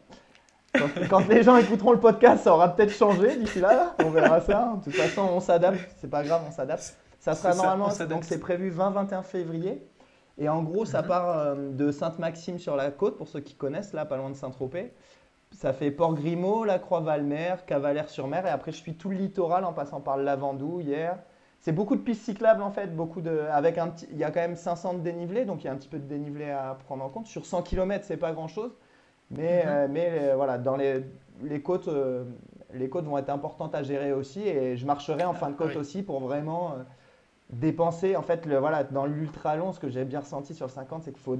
[1.09, 4.75] Quand, les gens écouteront le podcast, ça aura peut-être changé d'ici là, on verra ça.
[4.77, 6.97] De toute façon, on s'adapte, c'est pas grave, on s'adapte.
[7.19, 9.81] Ça sera normalement, donc c'est prévu 20-21 février.
[10.37, 11.07] Et en gros, ça mhm.
[11.07, 14.35] part euh, de Sainte-Maxime sur la côte, pour ceux qui connaissent, là, pas loin de
[14.35, 14.93] Saint-Tropez.
[15.51, 20.01] Ça fait Port-Grimaud, La Croix-Valmer, Cavalère-sur-Mer, et après je suis tout le littoral en passant
[20.01, 21.17] par le Lavandou hier.
[21.59, 24.41] C'est beaucoup de pistes cyclables en fait, beaucoup de, avec un il y a quand
[24.41, 27.03] même 500 de dénivelé, donc il y a un petit peu de dénivelé à prendre
[27.03, 27.27] en compte.
[27.27, 28.71] Sur 100 km, c'est pas grand chose,
[29.31, 29.69] mais, mhm.
[29.69, 31.03] euh, mais euh, voilà, dans les,
[31.41, 31.89] les côtes,
[32.73, 35.77] les côtes vont être importantes à gérer aussi, et je marcherai en fin de côte
[35.77, 36.75] aussi pour vraiment
[37.49, 40.71] dépenser, en fait, le, voilà, dans l'ultra long, ce que j'ai bien ressenti sur le
[40.71, 41.37] 50, c'est qu'il faut,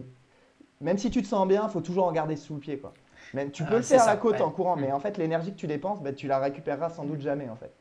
[0.81, 2.77] même si tu te sens bien, il faut toujours en garder sous le pied.
[2.77, 2.93] Quoi.
[3.33, 4.93] Même, tu ah, peux le faire à la côte en courant, mais mm.
[4.93, 7.49] en fait, l'énergie que tu dépenses, bah, tu la récupéreras sans doute jamais.
[7.49, 7.71] En fait.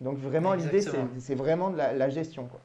[0.00, 0.82] Donc vraiment, l'idée,
[1.18, 2.46] c'est vraiment de la, la gestion.
[2.46, 2.60] Quoi.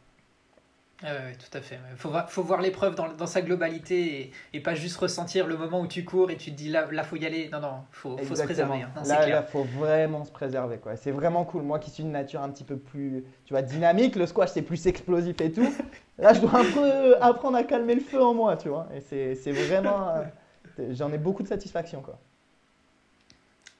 [1.01, 1.79] Oui, tout à fait.
[1.91, 5.55] Il faut, faut, voir l'épreuve dans, dans, sa globalité et, et, pas juste ressentir le
[5.55, 7.49] moment où tu cours et tu te dis là, il faut y aller.
[7.53, 8.81] Non, non, il faut, faut, se préserver.
[8.81, 8.91] Hein.
[9.05, 10.77] là, il faut vraiment se préserver.
[10.77, 10.97] Quoi.
[10.97, 11.63] C'est vraiment cool.
[11.63, 14.61] Moi qui suis une nature un petit peu plus tu vois, dynamique, le squash c'est
[14.61, 15.73] plus explosif et tout.
[16.17, 18.89] là, je dois un peu apprendre à calmer le feu en moi, tu vois.
[18.93, 20.15] Et c'est vraiment.
[20.79, 22.01] Euh, j'en ai beaucoup de satisfaction.
[22.01, 22.17] Quoi.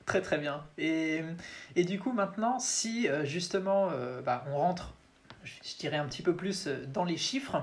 [0.06, 0.66] Très très bien.
[0.78, 1.22] Et,
[1.76, 4.96] et du coup, maintenant, si euh, justement euh, bah, on rentre
[5.44, 7.62] je dirais un petit peu plus euh, dans les chiffres.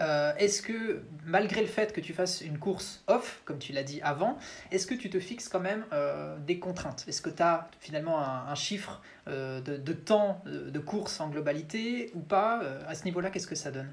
[0.00, 3.84] Euh, est-ce que, malgré le fait que tu fasses une course off, comme tu l'as
[3.84, 4.36] dit avant,
[4.72, 7.04] est-ce que tu te fixes quand même euh, des contraintes?
[7.06, 12.60] Est-ce que tu as finalement un, chiffre de, temps de course en globalité ou pas?
[12.88, 13.92] À ce niveau-là, qu'est-ce que ça donne?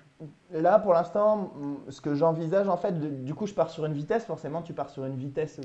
[0.52, 1.54] Là, pour l'instant,
[1.90, 4.26] ce que j'envisage, en fait, du coup, je pars sur une vitesse.
[4.26, 5.60] Forcément, tu pars sur une vitesse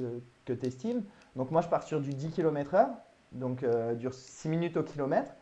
[0.44, 1.02] que tu estimes.
[1.34, 2.88] Donc, moi, je pars sur du 10 km/h,
[3.32, 3.64] donc
[3.96, 5.32] dure 6 minutes au kilomètre.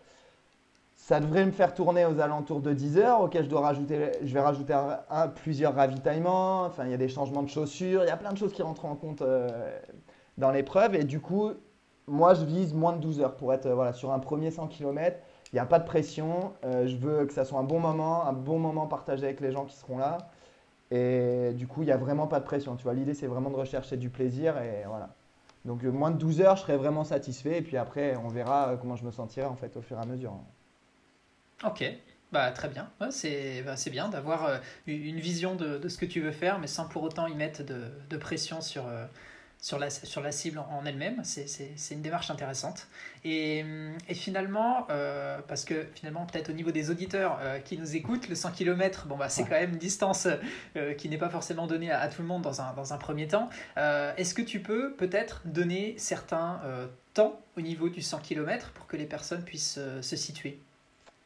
[1.07, 4.33] Ça devrait me faire tourner aux alentours de 10 heures, auquel je, dois rajouter, je
[4.33, 4.75] vais rajouter
[5.35, 6.63] plusieurs ravitaillements.
[6.63, 8.63] Enfin, il y a des changements de chaussures, il y a plein de choses qui
[8.63, 9.51] rentrent en compte euh,
[10.39, 10.95] dans l'épreuve.
[10.95, 11.51] Et du coup,
[12.07, 15.19] moi, je vise moins de 12 heures pour être voilà, sur un premier 100 km.
[15.53, 16.55] Il n'y a pas de pression.
[16.65, 19.53] Euh, je veux que ça soit un bon moment, un bon moment partagé avec les
[19.53, 20.17] gens qui seront là.
[20.91, 22.77] Et du coup, il n'y a vraiment pas de pression.
[22.77, 24.57] Tu vois, l'idée, c'est vraiment de rechercher du plaisir.
[24.57, 25.11] Et voilà.
[25.67, 27.59] Donc, euh, moins de 12 heures, je serais vraiment satisfait.
[27.59, 30.07] Et puis après, on verra comment je me sentirai en fait au fur et à
[30.07, 30.33] mesure.
[31.63, 31.85] Ok,
[32.33, 32.91] bah, très bien.
[33.01, 36.59] Ouais, c'est bah, bien d'avoir euh, une vision de, de, ce que tu veux faire,
[36.59, 39.07] mais sans pour autant y mettre de, de pression sur, euh,
[39.61, 41.23] sur, la, sur la cible en elle-même.
[41.23, 42.89] C'est une démarche intéressante.
[43.23, 47.95] Et, hum, et finalement, euh, parce que finalement, peut-être au niveau des auditeurs qui nous
[47.95, 50.27] écoutent, le 100 km, bon, bah, c'est quand même une distance
[50.99, 53.49] qui n'est pas forcément donnée à, tout le monde dans un, dans un premier temps.
[53.77, 56.61] Est-ce que tu peux peut-être donner certains
[57.15, 60.59] temps au niveau du 100 km pour que les personnes puissent se situer?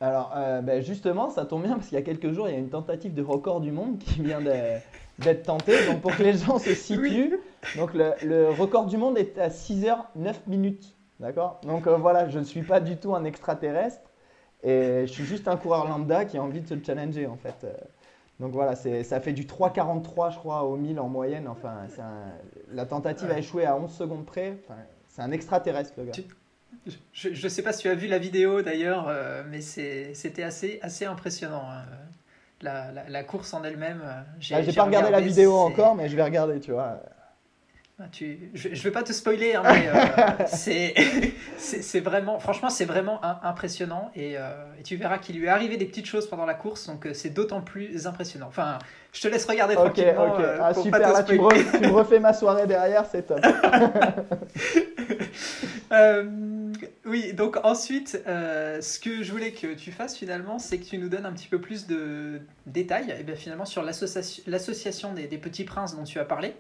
[0.01, 2.57] Alors, euh, ben, justement, ça tombe bien parce qu'il y a quelques jours, il y
[2.57, 4.41] a une tentative de record du monde qui vient
[5.19, 5.87] d'être tentée.
[5.87, 7.41] Donc, pour que les gens se situent,
[7.77, 10.95] donc le, record du monde est à 6 h 9 minutes.
[11.19, 11.61] D'accord?
[11.65, 14.03] Donc, euh, voilà, je ne suis pas du tout un extraterrestre
[14.63, 17.65] et je suis juste un coureur lambda qui a envie de se challenger en fait.
[17.65, 17.73] Euh,
[18.39, 21.49] donc, voilà, ça fait du 3,43 je crois au 1000 en moyenne.
[21.49, 21.75] Enfin,
[22.71, 24.59] la tentative a échoué à 11 secondes près.
[25.09, 26.13] c'est un extraterrestre le gars.
[27.13, 30.79] Je ne sais pas si tu as vu la vidéo d'ailleurs, euh, mais c'était assez,
[30.83, 31.65] assez impressionnant.
[31.71, 31.85] Hein.
[32.61, 34.03] La, la, course en elle-même.
[34.05, 37.01] Euh, j'ai ah, pas regardé, la vidéo encore, mais je vais regarder, tu vois.
[38.01, 40.45] Ah, tu, je ne vais pas te spoiler, hein, mais euh,
[41.59, 44.11] c'est vraiment, franchement, c'est vraiment impressionnant.
[44.17, 47.09] Et, et, tu verras qu'il lui est arrivé des petites choses pendant la course, donc
[47.13, 48.47] c'est d'autant plus impressionnant.
[48.49, 48.79] Enfin,
[49.13, 50.35] je te laisse regarder tranquillement.
[50.35, 50.45] Ok, ok.
[50.61, 53.41] Ah, super, là, tu tu me refais ma soirée derrière, c'est top.
[55.93, 56.73] Euh,
[57.07, 60.99] oui, donc ensuite, euh, ce que je voulais que tu fasses finalement, c'est que tu
[60.99, 65.27] nous donnes un petit peu plus de détails et eh bien, finalement sur l'association des,
[65.27, 66.55] des, Petits Princes dont tu as parlé.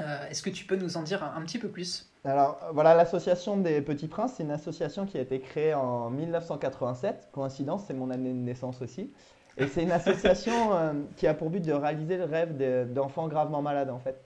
[0.00, 2.10] Euh, est-ce que tu peux nous en dire un, petit peu plus?
[2.24, 7.28] Alors voilà, l'association des Petits Princes, c'est une association qui a été créée en 1987.
[7.32, 9.12] Coïncidence, c'est mon année de naissance aussi.
[9.56, 12.56] Et c'est une association qui a pour but de réaliser le rêve
[12.92, 14.20] d'enfants gravement malades en fait.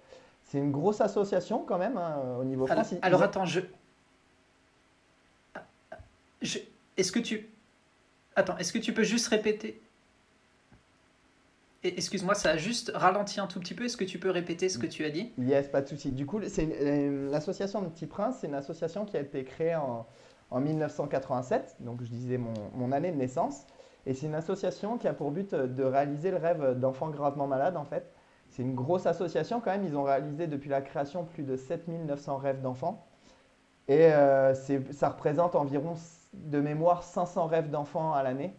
[0.48, 2.98] C'est une grosse association quand même hein, au niveau français.
[3.02, 3.60] Alors, attends, je,
[6.42, 7.48] est-ce que tu...
[8.36, 9.80] Attends, est-ce que tu peux juste répéter?
[11.84, 13.84] Excuse-moi, ça a juste ralenti un tout petit peu.
[13.84, 15.32] Est-ce que tu peux répéter ce que tu as dit?
[15.38, 16.10] Yes, pas de souci.
[16.10, 20.04] Du coup, euh, l'association de Petit Prince, c'est une association qui a été créée en,
[20.50, 23.64] en 1987, donc je disais mon, mon, année de naissance.
[24.06, 27.76] Et c'est une association qui a pour but de réaliser le rêve d'enfants gravement malades,
[27.76, 28.12] en fait.
[28.50, 29.84] C'est une grosse association quand même.
[29.84, 33.06] Ils ont réalisé depuis la création plus de 7900 rêves d'enfants.
[33.86, 35.94] Et euh, ça représente environ
[36.34, 38.54] de mémoire 500 rêves d'enfants à l'année.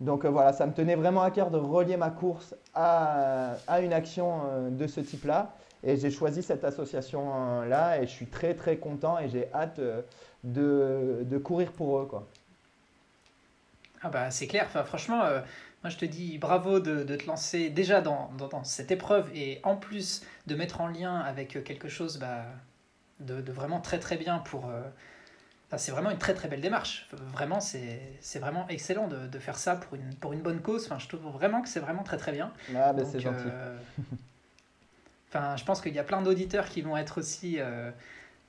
[0.00, 3.80] Donc euh, voilà, ça me tenait vraiment à cœur de relier ma course à, à
[3.80, 5.54] une action euh, de ce type-là.
[5.82, 9.80] Et j'ai choisi cette association-là et je suis très très content et j'ai hâte
[10.44, 12.06] de, de, courir pour eux.
[12.06, 12.26] Quoi.
[14.02, 15.22] Ah bah c'est clair, enfin, franchement,
[15.82, 19.58] moi je te dis bravo de, de te lancer déjà dans, dans, cette épreuve et
[19.62, 22.44] en plus de mettre en lien avec quelque chose bah,
[23.20, 24.70] de, de, vraiment très très bien pour
[25.78, 27.08] c'est vraiment une très très belle démarche.
[27.32, 30.86] Vraiment, c'est vraiment excellent de, de, faire ça pour une, pour une bonne cause.
[30.86, 32.52] Enfin, je trouve vraiment que c'est vraiment très très bien.
[32.74, 33.44] Ah, ben c'est gentil.
[33.46, 33.76] Euh,
[35.28, 37.92] enfin, je pense qu'il y a plein d'auditeurs qui vont être aussi euh,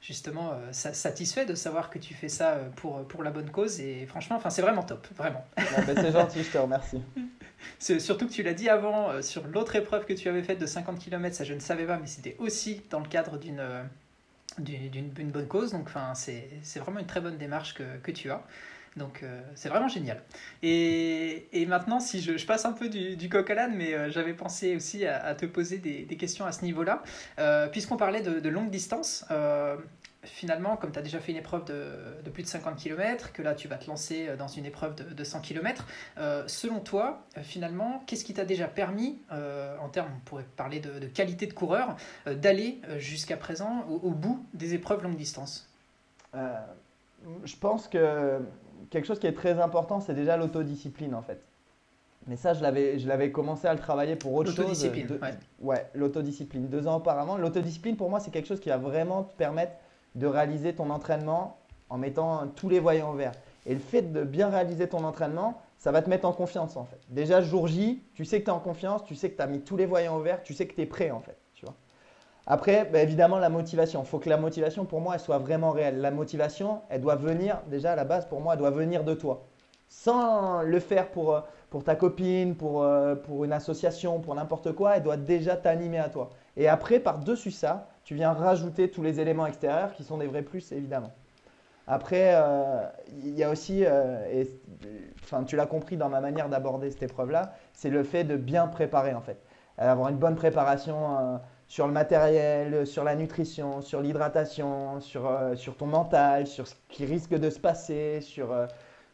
[0.02, 3.80] justement euh, satisfaits de savoir que tu fais ça pour, pour la bonne cause.
[3.80, 5.46] Et franchement, enfin, c'est vraiment top, vraiment.
[5.58, 7.02] Ah, ben c'est gentil, je te remercie.
[7.80, 10.98] Surtout que tu l'as dit avant, sur l'autre épreuve que tu avais faite de 50
[10.98, 13.62] km, ça je ne savais pas, mais c'était aussi dans le cadre d'une
[14.60, 15.72] d'une bonne cause.
[15.72, 18.44] Donc, enfin, c'est vraiment une très bonne démarche que, que tu as.
[18.98, 20.22] Donc, euh, c'est vraiment génial.
[20.64, 24.12] Et, et, maintenant, si je, passe un peu du, du coq à l'âne, mais euh,
[24.12, 27.02] j'avais pensé aussi à, te poser des, des questions à ce niveau-là.
[27.40, 29.26] Euh, puisqu'on parlait de, longue distance,
[30.24, 33.56] finalement, comme tu as déjà fait une épreuve de, plus de 50 km, que là
[33.56, 35.86] tu vas te lancer euh, dans une épreuve de, 100 km,
[36.18, 40.80] euh, selon toi, euh, finalement, qu'est-ce qui t'a déjà permis, en termes, on pourrait parler
[40.80, 45.70] de, qualité de coureur, d'aller jusqu'à présent au, bout des épreuves longue distance?
[46.34, 48.40] Je pense que
[48.90, 51.42] quelque chose qui est très important, c'est déjà l'autodiscipline en fait.
[52.28, 54.60] Mais ça, je l'avais, je l'avais commencé à le travailler pour autre chose.
[54.60, 55.34] L'autodiscipline, de- ouais.
[55.60, 56.68] Ouais, l'autodiscipline.
[56.68, 57.36] Deux ans auparavant.
[57.36, 59.74] L'autodiscipline, pour moi, c'est quelque chose qui va vraiment te permettre
[60.16, 61.58] de réaliser ton entraînement
[61.90, 63.34] en mettant tous les voyants verts.
[63.66, 66.86] Et le fait de bien réaliser ton entraînement, ça va te mettre en confiance en
[66.86, 67.00] fait.
[67.10, 69.48] Déjà, jour J, tu sais que tu es en confiance, tu sais que tu as
[69.48, 71.38] mis tous les voyants verts, tu sais que tu es prêt en fait.
[71.54, 71.76] Tu vois.
[72.48, 74.02] Après, bah, évidemment, la motivation.
[74.02, 76.02] Il faut que la motivation, pour moi, elle soit vraiment réelle.
[76.02, 79.14] La motivation, elle doit venir, déjà à la base, pour moi, elle doit venir de
[79.14, 79.46] toi.
[79.90, 81.42] Sans le faire pour, euh,
[81.86, 86.30] ta copine, euh, pour une association, pour n'importe quoi, elle doit déjà t'animer à toi.
[86.58, 90.42] Et après, par-dessus ça, tu viens rajouter tous les éléments extérieurs qui sont des vrais
[90.42, 91.14] plus, évidemment.
[91.88, 92.86] Après, euh,
[93.24, 94.50] il y a aussi, euh, et,
[95.48, 99.14] tu l'as compris dans ma manière d'aborder cette épreuve-là, c'est le fait de bien préparer
[99.14, 99.42] en fait.
[99.78, 101.38] Avoir une bonne préparation euh,
[101.70, 107.06] sur le matériel, sur la nutrition, sur l'hydratation, sur, sur ton mental, sur ce qui
[107.06, 108.54] risque de se passer, sur,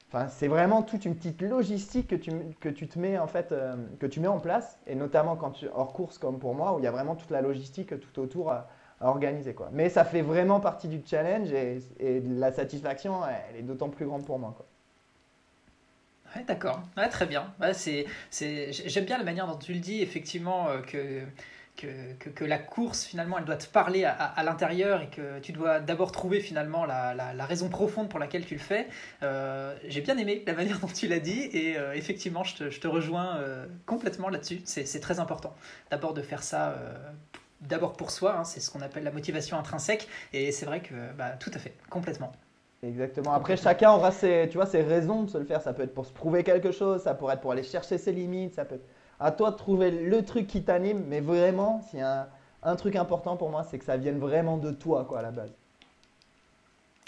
[0.10, 2.32] Enfin, c'est vraiment toute une petite logistique que tu,
[2.62, 3.54] que tu te mets en fait,
[4.00, 6.80] que tu mets en place, et notamment quand tu hors course comme pour moi, où
[6.80, 8.54] il y a vraiment toute la logistique tout autour
[9.02, 9.70] organiser quoi.
[9.72, 11.82] Mais ça fait vraiment partie du challenge et,
[12.22, 14.66] la satisfaction, elle est d'autant plus grande pour moi quoi.
[16.36, 16.82] Ouais, d'accord.
[17.12, 17.54] Très bien.
[17.62, 18.72] Ouais, c'est, c'est...
[18.72, 21.22] J'aime bien la manière dont tu le dis, effectivement, euh, que,
[21.78, 25.80] que, que, la course, finalement, elle doit te parler à, l'intérieur et que tu dois
[25.80, 28.88] d'abord trouver, finalement, la, la, raison profonde pour laquelle tu le fais.
[29.24, 32.70] Euh, j'ai bien aimé la manière dont tu l'as dit et euh, effectivement, je te,
[32.70, 33.40] je te rejoins
[33.86, 34.62] complètement là-dessus.
[34.66, 35.56] C'est, très important,
[35.92, 36.76] d'abord de faire ça
[37.62, 40.94] d'abord pour soi, hein, c'est ce qu'on appelle la motivation intrinsèque, et c'est vrai que
[41.18, 42.32] bah, tout à fait, complètement.
[42.84, 43.34] Exactement.
[43.34, 45.62] Après, chacun aura ses, tu vois, ses raisons de se le faire.
[45.62, 48.12] Ça peut être pour se prouver quelque chose, ça pourrait être pour aller chercher ses
[48.12, 48.88] limites, ça peut être
[49.20, 52.76] à toi de trouver le truc qui t'anime, mais vraiment, s'il y a un, un,
[52.76, 55.52] truc important pour moi, c'est que ça vienne vraiment de toi, quoi, à la base.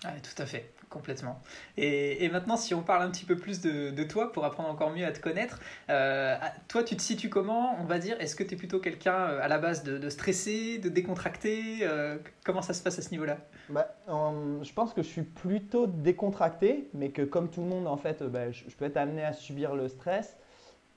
[0.04, 1.40] Ouais, tout à fait, complètement.
[1.78, 4.70] Et, et, maintenant, si on parle un petit peu plus de, de, toi pour apprendre
[4.70, 6.36] encore mieux à te connaître, euh,
[6.68, 7.78] toi, tu te situes comment?
[7.80, 10.80] On va dire, est-ce que tu es plutôt quelqu'un à la base de, de stressé,
[10.80, 13.38] de décontracté euh, Comment ça se passe à ce niveau-là?
[13.70, 17.88] Bah, euh, Je pense que je suis plutôt décontracté, mais que comme tout le monde,
[17.88, 20.38] en fait, bah, je, je, peux être amené à subir le stress.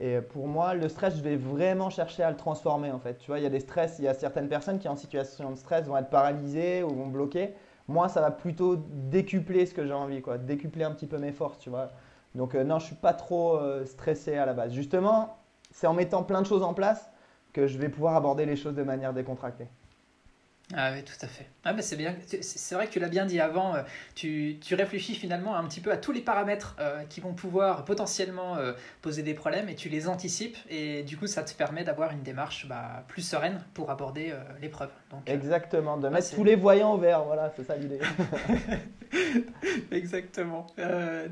[0.01, 3.19] Et pour moi, le stress, je vais vraiment chercher à le transformer, en fait.
[3.19, 5.51] Tu vois, il y a des stress, il y a certaines personnes qui, en situation
[5.51, 7.51] de stress, vont être paralysées ou vont bloquer.
[7.89, 11.33] Moi, ça va plutôt décupler ce que j'ai envie, quoi, décupler un petit peu mes
[11.33, 11.91] forces, tu vois.
[12.35, 14.73] Donc euh, non, je suis pas trop euh, stressé à la base.
[14.73, 15.37] Justement,
[15.71, 17.11] c'est en mettant plein de choses en place
[17.53, 19.69] que je vais pouvoir aborder les choses de manière décontractée.
[20.75, 21.47] Ah oui, tout à fait.
[21.65, 22.15] Ah ben c'est bien.
[22.41, 23.75] C'est vrai que tu l'as bien dit avant.
[23.77, 23.83] euh,
[24.15, 27.85] Tu, tu, réfléchis finalement un petit peu à tous les paramètres euh, qui vont pouvoir
[27.85, 31.85] potentiellement euh, poser des problèmes et tu les anticipes et du coup ça te permet
[31.85, 34.91] d'avoir une démarche bah, plus sereine pour aborder euh, l'épreuve.
[35.27, 37.25] Exactement, de mettre tous les voyants au vert.
[37.25, 38.01] Voilà, c'est ça l'idée.
[39.91, 40.67] Exactement.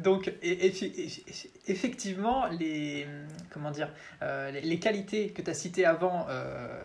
[0.02, 1.08] Donc et, et,
[1.66, 3.06] effectivement les
[3.50, 6.26] comment dire les, les, qualités que tu as citées avant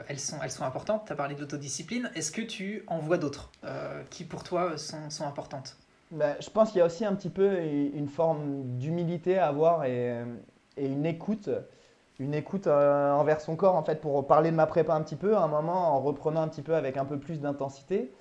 [0.08, 1.04] elles sont elles sont importantes.
[1.06, 2.10] Tu as parlé d'autodiscipline.
[2.16, 5.78] Est-ce que tu en vois d'autres euh, qui pour toi sont, importantes
[6.12, 9.86] ben, Je pense qu'il y a aussi un petit peu une forme d'humilité à avoir
[9.86, 10.24] et,
[10.78, 11.50] et, une écoute.
[12.18, 15.18] Une écoute euh, envers son corps, en fait, pour parler de ma prépa un petit
[15.18, 18.14] peu, à un moment, en reprenant un petit peu avec un peu plus d'intensité.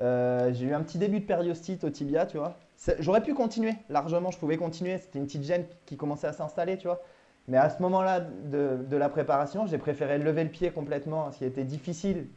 [0.00, 2.56] Euh, j'ai eu un petit début de périostite au tibia, tu vois.
[2.98, 4.96] J'aurais pu continuer, largement, je pouvais continuer.
[4.98, 7.02] C'était une petite gêne qui commençait à s'installer, tu vois.
[7.46, 11.38] Mais à ce moment-là de, de, la préparation, j'ai préféré lever le pied complètement, ce
[11.38, 12.28] qui était difficile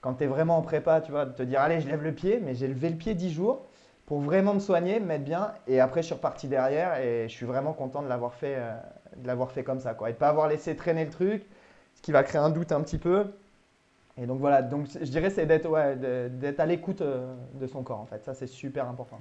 [0.00, 2.12] quand tu es vraiment en prépa, tu vois, de te dire allez, je lève le
[2.12, 3.66] pied, mais j'ai levé le pied 10 jours
[4.06, 5.52] pour vraiment me soigner, me mettre bien.
[5.66, 9.62] Et après, je suis reparti derrière et je suis vraiment content de l'avoir fait, euh,
[9.62, 10.10] comme ça, quoi.
[10.10, 11.46] Et de pas avoir laissé traîner le truc,
[11.94, 13.26] ce qui va créer un doute un petit peu.
[14.16, 15.96] Et donc voilà, donc je dirais c'est d'être ouais,
[16.58, 18.22] à l'écoute euh, de son corps en fait.
[18.24, 19.18] Ça c'est super important.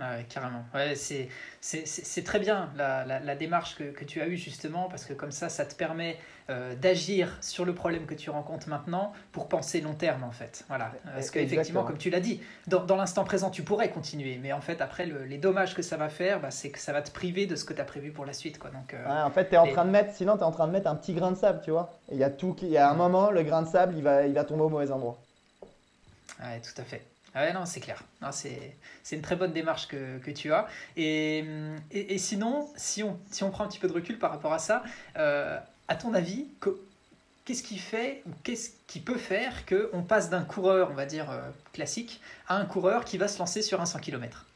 [0.00, 0.64] Ah ouais, carrément.
[0.74, 5.04] Ouais, c'est, très bien la, la, la, démarche que, que tu as eue justement parce
[5.04, 6.16] que comme ça, ça te permet
[6.50, 10.64] euh, d'agir sur le problème que tu rencontres maintenant pour penser long terme en fait.
[10.68, 10.90] Voilà.
[11.04, 14.60] Parce qu'effectivement, comme tu l'as dit, dans, dans l'instant présent, tu pourrais continuer, mais en
[14.60, 17.10] fait, après, le, les dommages que ça va faire, bah, c'est que ça va te
[17.10, 18.58] priver de ce que tu as prévu pour la suite.
[18.58, 18.70] Quoi.
[18.70, 20.50] Donc, euh, ouais, en fait, tu es en train de mettre, sinon, tu es en
[20.50, 21.92] train de mettre un petit grain de sable, tu vois.
[22.10, 24.34] Il y a tout, y a un moment, le grain de sable, il va, il
[24.34, 25.18] va tomber au mauvais endroit.
[26.42, 27.02] Ouais, tout à fait.
[27.34, 28.02] Ah ouais, non, c'est clair.
[28.32, 30.66] C'est, c'est une très bonne démarche que, que tu as.
[30.96, 31.44] Et,
[31.92, 34.52] et, et, sinon, si on, si on prend un petit peu de recul par rapport
[34.52, 34.82] à ça,
[35.16, 36.70] euh, à ton avis, que,
[37.44, 41.30] qu'est-ce qui fait ou qu'est-ce qui peut faire qu'on passe d'un coureur, on va dire,
[41.30, 41.40] euh,
[41.72, 44.46] classique, à un coureur qui va se lancer sur un 100 km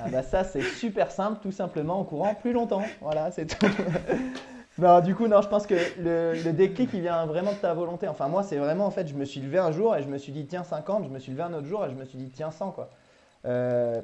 [0.00, 2.84] ah bah Ça, c'est super simple, tout simplement en courant plus longtemps.
[3.00, 3.66] Voilà, c'est tout.
[4.78, 7.74] Non, du coup, non, je pense que le, le, déclic, il vient vraiment de ta
[7.74, 8.08] volonté.
[8.08, 10.16] Enfin, moi, c'est vraiment, en fait, je me suis levé un jour et je me
[10.16, 11.04] suis dit, tiens, 50.
[11.04, 12.88] Je me suis levé un autre jour et je me suis dit, tiens, 100, quoi.
[13.44, 14.00] Euh,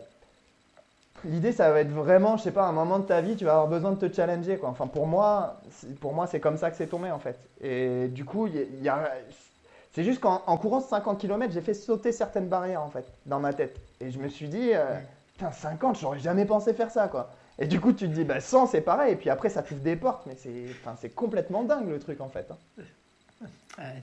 [1.24, 3.52] L'idée, ça va être vraiment, je sais pas, un moment de ta vie, tu vas
[3.52, 4.56] avoir besoin de te challenger.
[4.56, 4.68] Quoi.
[4.68, 5.60] Enfin, pour moi,
[6.00, 7.38] pour moi, c'est comme ça que c'est tombé en fait.
[7.60, 9.10] Et du coup, il y, a,
[9.92, 13.52] c'est juste qu'en courant 50 km, j'ai fait sauter certaines barrières en fait dans ma
[13.52, 13.80] tête.
[14.00, 14.84] Et je me suis dit, euh,
[15.34, 17.30] putain, 50, j'aurais jamais pensé faire ça quoi.
[17.58, 19.12] Et du coup, tu te dis, bah 100, c'est pareil.
[19.12, 22.50] Et puis après, ça t'ouvre des portes, mais c'est complètement dingue le truc en fait.
[22.50, 22.82] Hein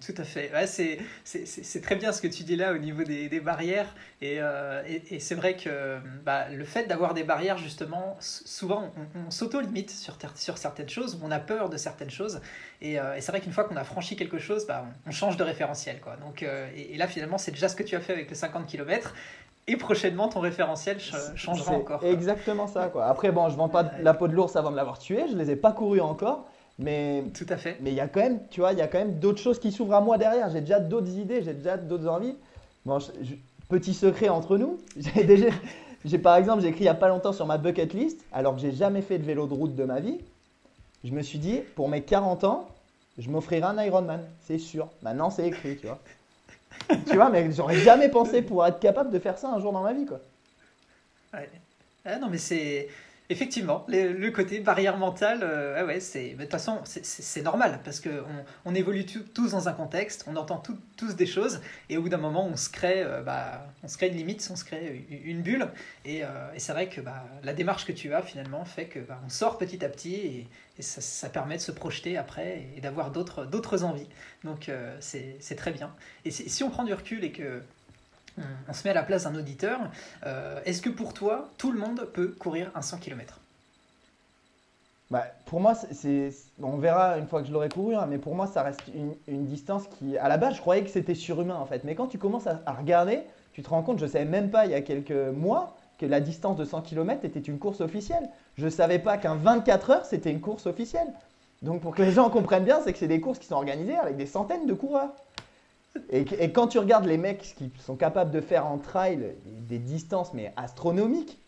[0.06, 0.52] tout à fait.
[0.54, 3.94] Ouais, c'est très bien ce que tu dis là au niveau des, barrières.
[4.22, 8.94] Et, euh, et, et c'est vrai que bah, le fait d'avoir des barrières, justement, souvent
[9.16, 12.40] on, s'auto-limite sur, sur certaines choses, on a peur de certaines choses.
[12.82, 15.38] Et, euh, et c'est vrai qu'une fois qu'on a franchi quelque chose, bah, on, change
[15.38, 16.00] de référentiel.
[16.00, 16.16] Quoi.
[16.18, 18.68] Donc, euh, et, là, finalement, c'est déjà ce que tu as fait avec les 50
[18.68, 19.14] km.
[19.68, 22.04] Et prochainement, ton référentiel changera encore.
[22.04, 22.88] Exactement ça.
[22.88, 23.06] Quoi.
[23.06, 25.24] Après, bon, je vends pas la peau de l'ours avant de l'avoir tué.
[25.30, 26.46] Je les ai pas courus encore.
[26.78, 27.78] Mais tout à fait.
[27.82, 29.60] Mais il y a quand même, tu vois, il y a quand même d'autres choses
[29.60, 30.50] qui s'ouvrent à moi derrière.
[30.50, 32.36] J'ai déjà d'autres idées, j'ai déjà d'autres envies.
[32.86, 33.00] Bon,
[33.70, 35.48] petit secret entre nous, j'ai déjà,
[36.04, 38.56] j'ai par exemple, j'ai écrit il y a pas longtemps sur ma bucket list, alors
[38.56, 40.20] que j'ai jamais fait de vélo de route de ma vie.
[41.04, 42.68] Je me suis dit, pour mes 40 ans,
[43.18, 44.90] je m'offrirai un Ironman, c'est sûr.
[45.02, 46.00] Maintenant, c'est écrit, tu vois.
[47.08, 49.82] tu vois, mais j'aurais jamais pensé pouvoir être capable de faire ça un jour dans
[49.82, 50.20] ma vie, quoi.
[51.34, 51.50] Ouais.
[52.06, 52.88] Ah non, mais c'est
[53.30, 58.46] Effectivement, le, côté barrière mentale, euh, ouais, c'est, de toute façon, c'est normal parce qu'on
[58.66, 60.62] on évolue tous dans un contexte, on entend
[60.96, 61.60] tous des choses
[61.90, 64.48] et au bout d'un moment, on se crée, euh, bah, on se crée une limite,
[64.52, 65.68] on se crée une, bulle.
[66.04, 69.00] Et, euh, et c'est vrai que bah, la démarche que tu as finalement fait que
[69.00, 70.48] bah, on sort petit à petit et,
[70.80, 74.10] ça, ça, permet de se projeter après et d'avoir d'autres envies.
[74.44, 74.70] Donc
[75.00, 75.96] c'est très bien.
[76.26, 77.62] Et si on prend du recul et que
[78.68, 79.80] on se met à la place d'un auditeur.
[80.26, 83.40] Euh, est-ce que pour toi, tout le monde peut courir un 100 km
[85.12, 85.74] bah, pour moi,
[86.64, 88.82] on verra une fois que je l'aurai couru, hein, mais pour moi, ça reste
[89.28, 91.84] une, distance qui, à la base, je croyais que c'était surhumain en fait.
[91.84, 93.22] Mais quand tu commences à, regarder,
[93.54, 96.08] tu te rends compte, je ne savais même pas il y a quelques mois que
[96.08, 98.28] la distance de 100 km était une course officielle.
[98.58, 101.08] Je ne savais pas qu'un 24 heures, c'était une course officielle.
[101.62, 103.96] Donc pour que les gens comprennent bien, c'est que c'est des courses qui sont organisées
[103.96, 105.14] avec des centaines de coureurs.
[106.10, 110.34] Et, quand tu regardes les mecs qui sont capables de faire en trail des distances
[110.34, 111.40] mais astronomiques,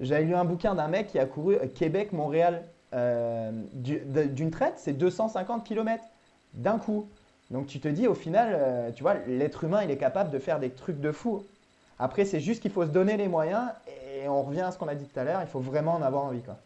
[0.00, 5.64] j'avais lu un bouquin d'un mec qui a couru Québec-Montréal euh, d'une traite, c'est 250
[5.64, 6.02] km
[6.54, 7.08] d'un coup.
[7.50, 10.38] Donc tu te dis au final, euh, tu vois, l'être humain il est capable de
[10.38, 11.44] faire des trucs de fou.
[11.98, 13.68] Après c'est juste qu'il faut se donner les moyens
[14.14, 16.02] et on revient à ce qu'on a dit tout à l'heure, il faut vraiment en
[16.02, 16.58] avoir envie quoi.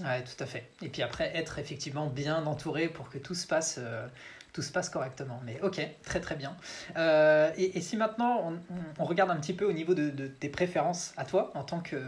[0.00, 0.68] Ouais, tout à fait.
[0.82, 4.06] Et puis après, être effectivement bien entouré pour que tout se passe euh,
[4.54, 5.40] tout se passe correctement.
[5.44, 6.56] Mais ok, très très bien.
[6.96, 8.52] Euh, et, si maintenant
[8.98, 12.00] on, regarde un petit peu au niveau de, tes préférences à toi en tant que,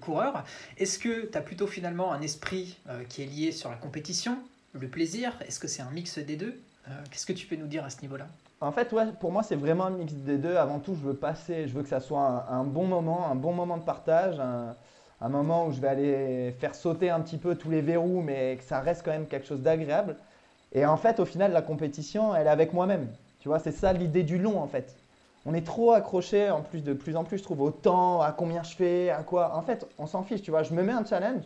[0.00, 0.44] coureur,
[0.76, 4.38] est-ce que tu as plutôt finalement un esprit euh, qui est lié sur la compétition,
[4.72, 5.38] le plaisir?
[5.46, 6.60] Est-ce que c'est un mix des deux?
[6.88, 8.26] Euh, Qu'est-ce que tu peux nous dire à ce niveau-là?
[8.60, 10.56] En fait, ouais, pour moi, c'est vraiment un mix des deux.
[10.56, 13.52] Avant tout, je veux passer, je veux que ça soit un, bon moment, un bon
[13.52, 14.74] moment de partage, un,
[15.20, 18.56] un, moment où je vais aller faire sauter un petit peu tous les verrous, mais
[18.56, 20.16] que ça reste quand même quelque chose d'agréable.
[20.74, 23.08] Et en fait, au final, la compétition, elle est avec moi-même.
[23.40, 24.96] Tu vois, c'est ça l'idée du long, en fait.
[25.46, 28.32] On est trop accroché, en plus de plus en plus, je trouve, au temps, à
[28.32, 29.54] combien je fais, à quoi.
[29.54, 30.62] En fait, on s'en fiche, tu vois.
[30.62, 31.44] Je me mets un challenge,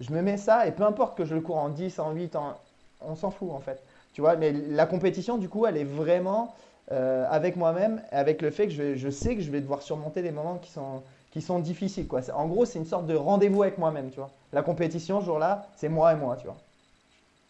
[0.00, 2.36] je me mets ça, et peu importe que je le cours en 10, en 8,
[2.36, 2.54] en...
[3.00, 3.80] on s'en fout, en fait.
[4.12, 6.54] Tu vois, mais la compétition, du coup, elle est vraiment
[6.90, 10.30] euh, avec moi-même, avec le fait que je, sais que je vais devoir surmonter des
[10.30, 12.08] moments qui sont, qui sont difficiles.
[12.08, 12.20] Quoi.
[12.34, 14.30] En gros, c'est une sorte de rendez-vous avec moi-même, tu vois.
[14.52, 16.56] La compétition, ce jour-là, c'est moi et moi, tu vois.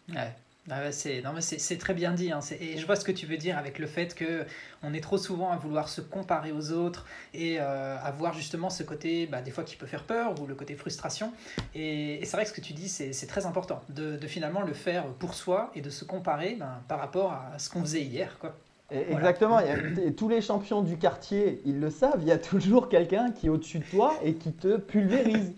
[0.09, 0.33] Ouais.
[0.69, 2.41] Ah c'est non mais c'est très bien dit hein.
[2.59, 4.45] et je vois ce que tu veux dire avec le fait que
[4.83, 8.83] on est trop souvent à vouloir se comparer aux autres et euh, avoir justement ce
[8.83, 11.31] côté bah, des fois qui peut faire peur ou le côté frustration
[11.73, 15.05] et, c'est vrai que ce que tu dis c'est très important de, finalement le faire
[15.19, 18.57] pour soi et de se comparer ben, par rapport à ce qu'on faisait hier quoi.
[18.89, 23.31] Exactement, et tous les champions du quartier, ils le savent, il y a toujours quelqu'un
[23.31, 25.51] qui est au-dessus de toi et qui te pulvérise.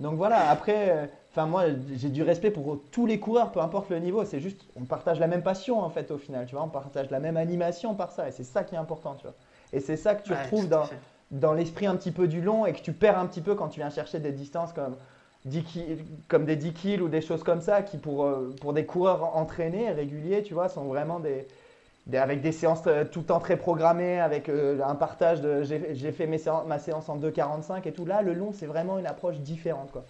[0.00, 1.64] Donc voilà, après, Enfin, moi,
[1.96, 4.24] j'ai du respect pour tous les coureurs, peu importe le niveau.
[4.24, 6.46] C'est juste, on partage la même passion, en fait, au final.
[6.46, 8.28] Tu vois, on partage la même animation par ça.
[8.28, 9.34] Et c'est ça qui est important, tu vois.
[9.72, 10.84] Et c'est ça que tu retrouves dans,
[11.32, 13.66] dans l'esprit un petit peu du long et que tu perds un petit peu quand
[13.66, 14.94] tu viens chercher des distances comme,
[15.46, 15.64] 10
[16.28, 19.36] comme des 10 kills ou des choses comme ça qui, pour, euh, pour des coureurs
[19.36, 21.48] entraînés, réguliers, tu vois, sont vraiment des,
[22.16, 26.12] avec des séances euh, tout le temps très programmées, avec euh, un partage de j'ai
[26.12, 28.06] fait mes ma séance en 2,45 et tout.
[28.06, 30.04] Là, le long, c'est vraiment une approche différente, quoi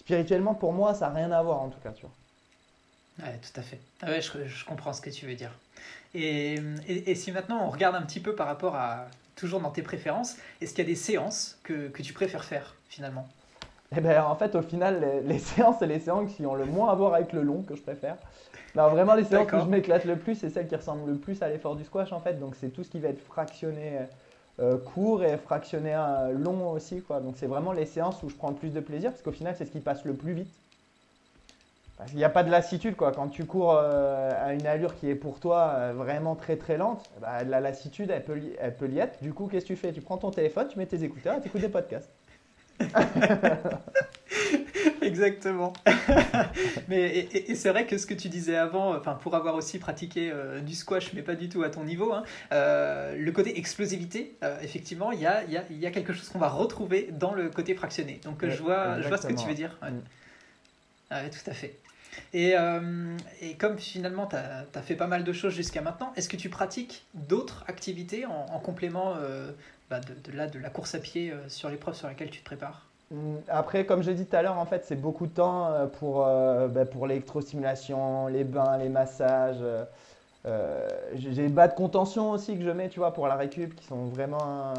[0.00, 3.26] spirituellement, pour moi, ça n'a rien à voir en tout cas, tu vois.
[3.26, 3.78] Ouais, tout à fait.
[4.00, 5.52] Ah ouais, je, je, comprends ce que tu veux dire.
[6.14, 6.54] Et,
[6.88, 10.36] et, si maintenant on regarde un petit peu par rapport à, toujours dans tes préférences,
[10.60, 13.28] est-ce qu'il y a des séances que, que tu préfères faire finalement?
[13.94, 16.90] Eh bien, en fait, au final, les, séances, c'est les séances qui ont le moins
[16.90, 18.16] à voir avec le long que je préfère.
[18.74, 21.42] Alors, vraiment, les séances où je m'éclate le plus, c'est celles qui ressemblent le plus
[21.42, 22.40] à l'effort du squash, en fait.
[22.40, 23.98] Donc, c'est tout ce qui va être fractionné
[24.60, 27.00] euh, court et fractionné euh, long aussi.
[27.02, 27.20] Quoi.
[27.20, 29.54] Donc c'est vraiment les séances où je prends le plus de plaisir parce qu'au final,
[29.56, 30.52] c'est ce qui passe le plus vite.
[31.96, 32.96] Parce qu'il n'y a pas de lassitude.
[32.96, 33.12] Quoi.
[33.12, 37.10] Quand tu cours euh, à une allure qui est pour toi vraiment très très lente,
[37.20, 39.22] bah, la lassitude, elle peut, elle peut y être.
[39.22, 39.92] Du coup, qu'est-ce que tu fais?
[39.92, 42.10] Tu prends ton téléphone, tu mets tes écouteurs et tu écoutes des podcasts.
[45.10, 45.72] Exactement.
[46.88, 50.30] mais et, c'est vrai que ce que tu disais avant, enfin pour avoir aussi pratiqué
[50.32, 54.36] euh, du squash, mais pas du tout à ton niveau, hein, euh, le côté explosivité,
[54.42, 57.34] euh, effectivement, il y a, y, a, y a, quelque chose qu'on va retrouver dans
[57.34, 58.20] le côté fractionné.
[58.24, 59.76] Donc je vois, je vois ce que tu veux dire.
[59.82, 59.90] Ouais.
[59.90, 61.30] Mm.
[61.30, 61.76] tout à fait.
[62.32, 62.54] Et,
[63.40, 66.36] et comme finalement tu as, as, fait pas mal de choses jusqu'à maintenant, est-ce que
[66.36, 69.16] tu pratiques d'autres activités en, en complément
[69.90, 72.44] bah, de, de, la, de la course à pied sur l'épreuve sur laquelle tu te
[72.44, 72.89] prépares?
[73.48, 76.26] Après, comme je dit tout à l'heure, en fait, c'est beaucoup de temps euh, pour,
[76.26, 79.62] euh, bah, pour l'électrostimulation, les bains, les massages.
[80.46, 83.74] Euh, j'ai des bas de contention aussi que je mets, tu vois, pour la récup,
[83.74, 84.74] qui sont vraiment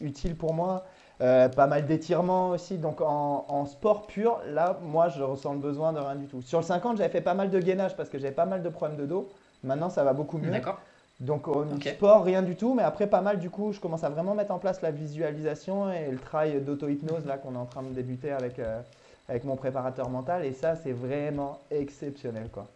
[0.00, 0.86] utiles pour moi.
[1.18, 2.78] pas mal d'étirements aussi.
[2.78, 6.40] Donc en, en, sport pur, là, moi, je ressens le besoin de rien du tout.
[6.42, 8.68] Sur le 50, j'avais fait pas mal de gainage parce que j'avais pas mal de
[8.70, 9.28] problèmes de dos.
[9.62, 10.50] Maintenant, ça va beaucoup mieux.
[10.50, 10.80] D'accord.
[11.20, 14.08] Donc au sport, rien du tout, mais après pas mal du coup, je commence à
[14.08, 17.82] vraiment mettre en place la visualisation et le travail d'auto-hypnose là qu'on est en train
[17.82, 18.80] de débuter avec, euh,
[19.28, 22.68] avec mon préparateur mental et ça c'est vraiment exceptionnel quoi.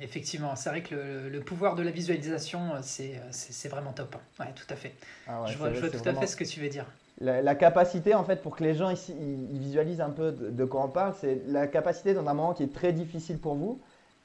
[0.00, 0.94] effectivement, c'est vrai que
[1.28, 4.14] le, pouvoir de la visualisation euh, euh, c'est vraiment top.
[4.14, 4.44] Hein.
[4.44, 4.94] Ouais, tout à fait.
[5.26, 6.86] Ah je vois, tout à fait ce que tu veux dire.
[7.20, 10.64] La, capacité en fait pour que les gens ici ils, visualisent un peu de, de
[10.64, 13.80] quoi on parle, c'est la capacité dans un moment qui est très difficile pour vous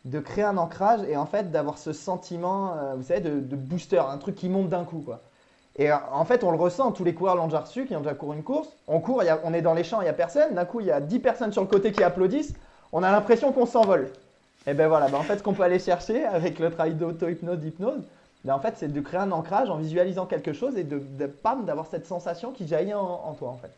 [0.06, 3.99] de créer un ancrage et en fait d'avoir ce sentiment, euh, vous savez, de, booster,
[3.99, 4.99] un truc qui monte d'un coup.
[4.99, 5.22] Quoi.
[5.78, 8.01] Et euh, en fait, on le ressent, tous les coureurs l'ont déjà reçu, qui ont
[8.01, 8.70] déjà couru une course.
[8.88, 10.56] On court, on est dans les champs, il n'y a personne.
[10.56, 12.54] D'un coup, il y a 10 personnes sur le côté qui applaudissent.
[12.91, 14.12] On a l'impression qu'on s'envole.
[14.68, 17.60] Et ben voilà, ben en fait, ce qu'on peut aller chercher avec le travail d'auto-hypnose,
[17.60, 18.04] d'hypnose,
[18.43, 21.32] ben en fait, c'est de créer un ancrage en visualisant quelque chose et de, de
[21.66, 23.72] d'avoir cette sensation qui jaillit en, en toi, en fait.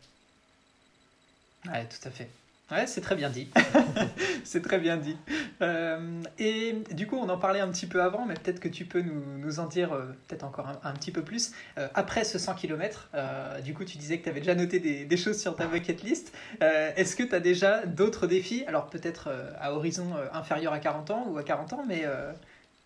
[1.70, 2.28] Ouais, tout à fait.
[2.72, 3.48] Ouais, c'est très bien dit.
[4.44, 5.16] c'est très bien dit.
[5.62, 8.84] Euh, et du coup, on en parlait un petit peu avant, mais peut-être que tu
[8.84, 11.52] peux nous, nous en dire euh, peut-être encore un, petit peu plus.
[11.78, 13.08] Euh, après ce 100 km,
[13.64, 16.02] du coup, tu disais que tu avais déjà noté des, des, choses sur ta bucket
[16.02, 16.32] list.
[16.60, 18.64] Est-ce que tu as déjà d'autres défis?
[18.66, 19.28] Alors peut-être
[19.60, 22.04] à horizon inférieur à 40 ans ou à 40 ans, mais...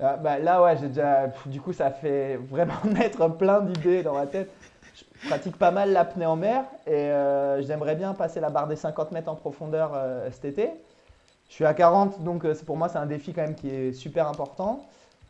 [0.02, 1.26] Ah, bah, là, ouais, j'ai déjà...
[1.44, 4.50] Du coup, ça fait vraiment mettre plein d'idées dans ma tête.
[5.22, 8.76] Je pratique pas mal l'apnée en mer et euh, j'aimerais bien passer la barre des
[8.76, 10.70] 50 mètres en profondeur euh, cet été.
[11.48, 13.92] Je suis à 40, donc euh, pour moi c'est un défi quand même qui est
[13.92, 14.80] super important.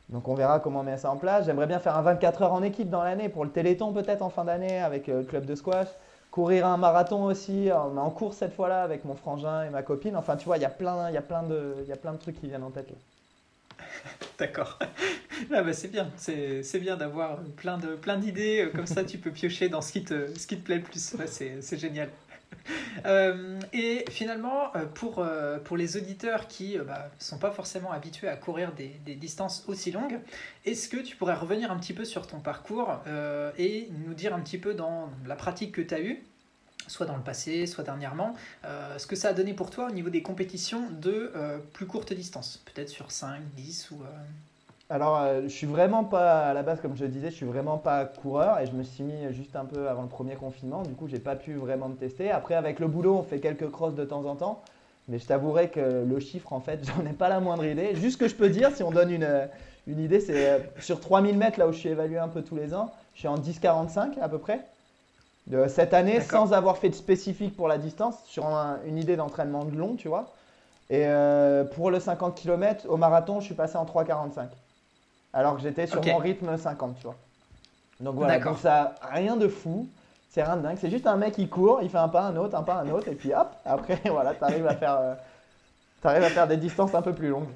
[0.08, 1.46] Donc on verra comment on met ça en place.
[1.46, 4.30] J'aimerais bien faire un 24 heures en équipe dans l'année pour le Téléthon peut-être en
[4.30, 5.88] fin d'année avec le club de squash.
[6.30, 10.16] Courir un marathon aussi, en, en course cette fois-là avec mon frangin et ma copine.
[10.16, 11.10] Enfin tu vois, il y a plein,
[11.42, 12.96] de trucs qui viennent en tête là.
[14.38, 14.78] D'accord.
[15.52, 19.18] Ah bah c'est bien, c'est bien d'avoir plein de plein d'idées, euh, comme ça tu
[19.18, 22.10] peux piocher dans ce qui te, ce qui te plaît le plus, c'est génial.
[23.06, 25.24] Euh, et finalement, euh, pour,
[25.64, 29.64] pour les auditeurs qui ne bah, sont pas forcément habitués à courir des, des distances
[29.68, 30.18] aussi longues,
[30.66, 32.98] est-ce que tu pourrais revenir un petit peu sur ton parcours
[33.56, 36.22] et nous dire un petit peu dans la pratique que tu as eue
[36.90, 38.34] soit dans le passé, soit dernièrement,
[38.64, 41.86] euh, ce que ça a donné pour toi au niveau des compétitions de euh, plus
[41.86, 44.02] courte distance, peut-être sur 5, 10 ou...
[44.02, 44.06] Euh,
[44.90, 47.78] Alors, je suis vraiment pas, à la base, comme je le disais, je suis vraiment
[47.78, 50.94] pas coureur et je me suis mis juste un peu avant le premier confinement, du
[50.94, 52.30] coup, j'ai pas pu vraiment me tester.
[52.30, 54.62] Après, avec le boulot, on fait quelques crosses de temps en temps,
[55.08, 57.94] mais je t'avouerai que le chiffre, en fait, j'en ai pas la moindre idée.
[57.94, 59.48] Juste ce que je peux dire, si on donne une,
[59.86, 62.74] une idée, c'est sur 3000 mètres, là où je suis évalué un peu tous les
[62.74, 64.60] ans, je suis en 10,45 à peu près
[65.50, 68.46] de cette année sans avoir fait de spécifique pour la distance, sur
[68.86, 70.32] une idée d'entraînement de long, tu vois.
[70.90, 74.46] Et euh, pour le 50 km, au marathon, je suis passé en 3,45.
[75.32, 77.16] Alors que j'étais sur mon rythme 50, tu vois.
[77.98, 79.86] Donc voilà, donc ça, rien de fou,
[80.30, 80.78] c'est rien de dingue.
[80.80, 82.88] C'est juste un mec qui court, il fait un pas, un autre, un pas, un
[82.88, 85.14] autre, et puis hop, après, voilà, à faire, euh,
[86.04, 87.48] arrives à faire des distances un peu plus longues.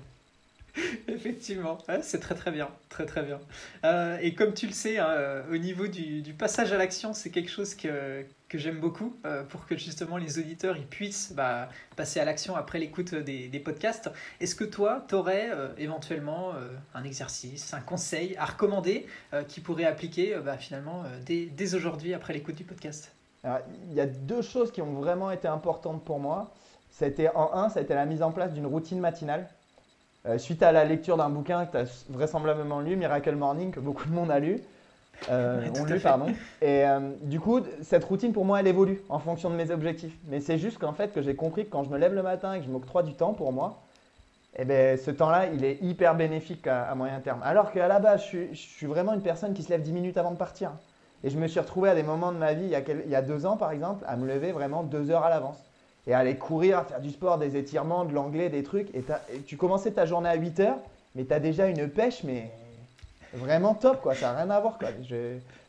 [1.08, 3.38] Effectivement, c'est très très bien, très très bien.
[3.84, 7.30] Euh, et comme tu le sais, hein, euh, au niveau du, passage à l'action, c'est
[7.30, 11.68] quelque chose que, que j'aime beaucoup euh, pour que justement les auditeurs ils puissent bah,
[11.94, 14.10] passer à l'action après l'écoute des, des, podcasts.
[14.40, 16.54] Est-ce que toi, tu aurais éventuellement
[16.94, 19.06] un exercice, un conseil à recommander
[19.48, 23.12] qui pourrait appliquer bah, finalement dès, dès aujourd'hui après l'écoute du podcast?
[23.44, 26.52] Il y a deux choses qui ont vraiment été importantes pour moi.
[26.90, 29.48] C'était en un, été la mise en place d'une routine matinale
[30.26, 33.80] euh, suite à la lecture d'un bouquin que tu as vraisemblablement lu, Miracle Morning, que
[33.80, 34.58] beaucoup de monde a lu.
[35.30, 36.26] Euh, on lu, pardon.
[36.62, 40.16] Et euh, du coup, cette routine pour moi, elle évolue en fonction de mes objectifs.
[40.28, 42.54] Mais c'est juste qu'en fait, que j'ai compris que quand je me lève le matin
[42.54, 43.82] et que je m'octroie du temps pour moi,
[44.56, 47.40] eh ben, ce temps-là, il est hyper bénéfique à, moyen terme.
[47.42, 49.92] Alors qu'à la base, je suis, je suis, vraiment une personne qui se lève 10
[49.92, 50.72] minutes avant de partir.
[51.22, 53.10] Et je me suis retrouvé à des moments de ma vie, il y a, il
[53.10, 55.58] y a deux ans par exemple, à me lever vraiment deux heures à l'avance.
[56.06, 58.94] Et aller courir, faire du sport, des étirements, de l'anglais, des trucs.
[58.94, 59.04] Et,
[59.46, 60.78] tu commençais ta journée à 8 heures,
[61.14, 62.50] mais tu as déjà une pêche, mais
[63.32, 64.14] vraiment top, quoi.
[64.14, 64.88] Ça n'a rien à voir, quoi.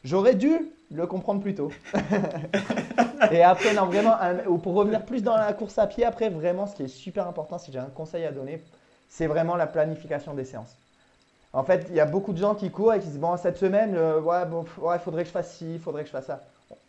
[0.03, 0.59] J'aurais dû
[0.91, 1.71] le comprendre plus tôt.
[3.31, 4.15] et après, non, vraiment,
[4.61, 7.57] pour revenir plus dans la course à pied, après, vraiment, ce qui est super important,
[7.57, 8.61] si j'ai un conseil à donner,
[9.09, 10.75] c'est vraiment la planification des séances.
[11.53, 13.57] En fait, il y a beaucoup de gens qui courent et qui disent Bon, cette
[13.57, 16.25] semaine, euh, ouais, bon, ouais, faudrait que je fasse ci, il faudrait que je fasse
[16.25, 16.41] ça.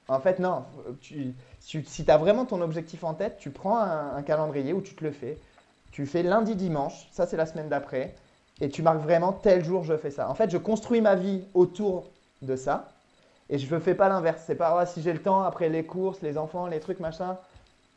[0.08, 0.64] En fait, non.
[1.00, 5.04] si tu as vraiment ton objectif en tête, tu prends un, calendrier où tu te
[5.04, 5.38] le fais.
[5.90, 8.14] Tu fais lundi, dimanche, ça c'est la semaine d'après,
[8.60, 10.28] et tu marques vraiment tel jour je fais ça.
[10.28, 12.10] En fait, je construis ma vie autour
[12.42, 12.88] de ça,
[13.48, 14.42] et je ne fais pas l'inverse.
[14.46, 17.36] C'est pas si j'ai le temps après les courses, les enfants, les trucs, machin.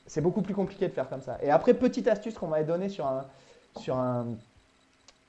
[0.07, 1.37] C'est beaucoup plus compliqué de faire comme ça.
[1.43, 3.25] Et après, petite astuce qu'on m'avait donnée sur un,
[3.79, 4.25] sur un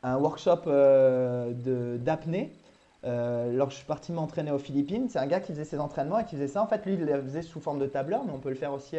[0.03, 2.53] workshop euh, d'apnée.
[3.05, 6.19] Euh, lorsque je suis parti m'entraîner aux Philippines, c'est un gars qui faisait ses entraînements
[6.19, 6.63] et qui faisait ça.
[6.63, 8.73] En fait, lui, il le faisait sous forme de tableur, mais on peut le faire
[8.73, 8.97] aussi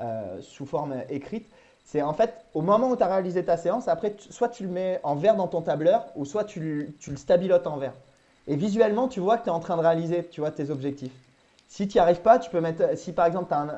[0.00, 1.46] euh, sous forme écrite.
[1.84, 4.70] C'est en fait, au moment où tu as réalisé ta séance, après, soit tu le
[4.70, 7.94] mets en vert dans ton tableur, ou soit tu, tu le stabilotes en vert.
[8.48, 11.12] Et visuellement, tu vois que tu es en train de réaliser tu vois, tes objectifs.
[11.68, 13.70] Si tu n'y arrives pas, tu peux mettre, si par exemple tu as un,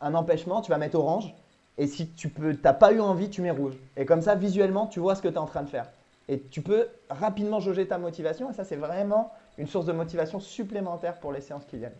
[0.00, 1.34] un, empêchement, tu vas mettre orange.
[1.78, 2.32] Et si tu
[2.64, 3.74] n'as pas eu envie, tu mets rouge.
[3.96, 5.86] Et comme ça, visuellement, tu vois ce que tu es en train de faire.
[6.28, 8.50] Et tu peux rapidement jauger ta motivation.
[8.50, 11.94] Et ça, c'est vraiment une source de motivation supplémentaire pour les séances qui viennent.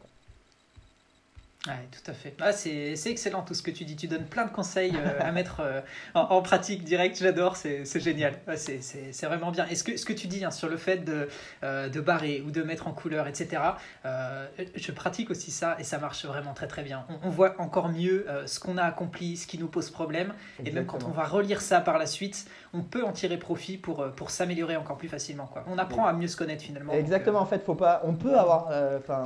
[1.67, 2.35] Oui, tout à fait.
[2.41, 3.97] Ah, c'est excellent tout ce que tu dis.
[3.97, 5.81] Tu donnes plein de conseils euh, à mettre euh,
[6.14, 7.19] en, pratique direct.
[7.21, 8.35] J'adore, c'est génial.
[8.57, 9.67] c'est vraiment bien.
[9.69, 11.29] Et ce que, ce que tu dis hein, sur le fait de,
[11.64, 13.62] euh, de barrer ou de mettre en couleur, etc.,
[14.05, 17.05] je pratique aussi ça et ça marche vraiment très très bien.
[17.23, 20.33] On, voit encore mieux ce qu'on a accompli, ce qui nous pose problème.
[20.64, 23.77] Et même quand on va relire ça par la suite, on peut en tirer profit
[23.77, 25.47] pour, pour s'améliorer encore plus facilement.
[25.47, 25.64] Quoi.
[25.69, 26.93] On apprend à mieux se connaître finalement.
[26.93, 28.71] Exactement, en fait, faut pas, on peut, avoir,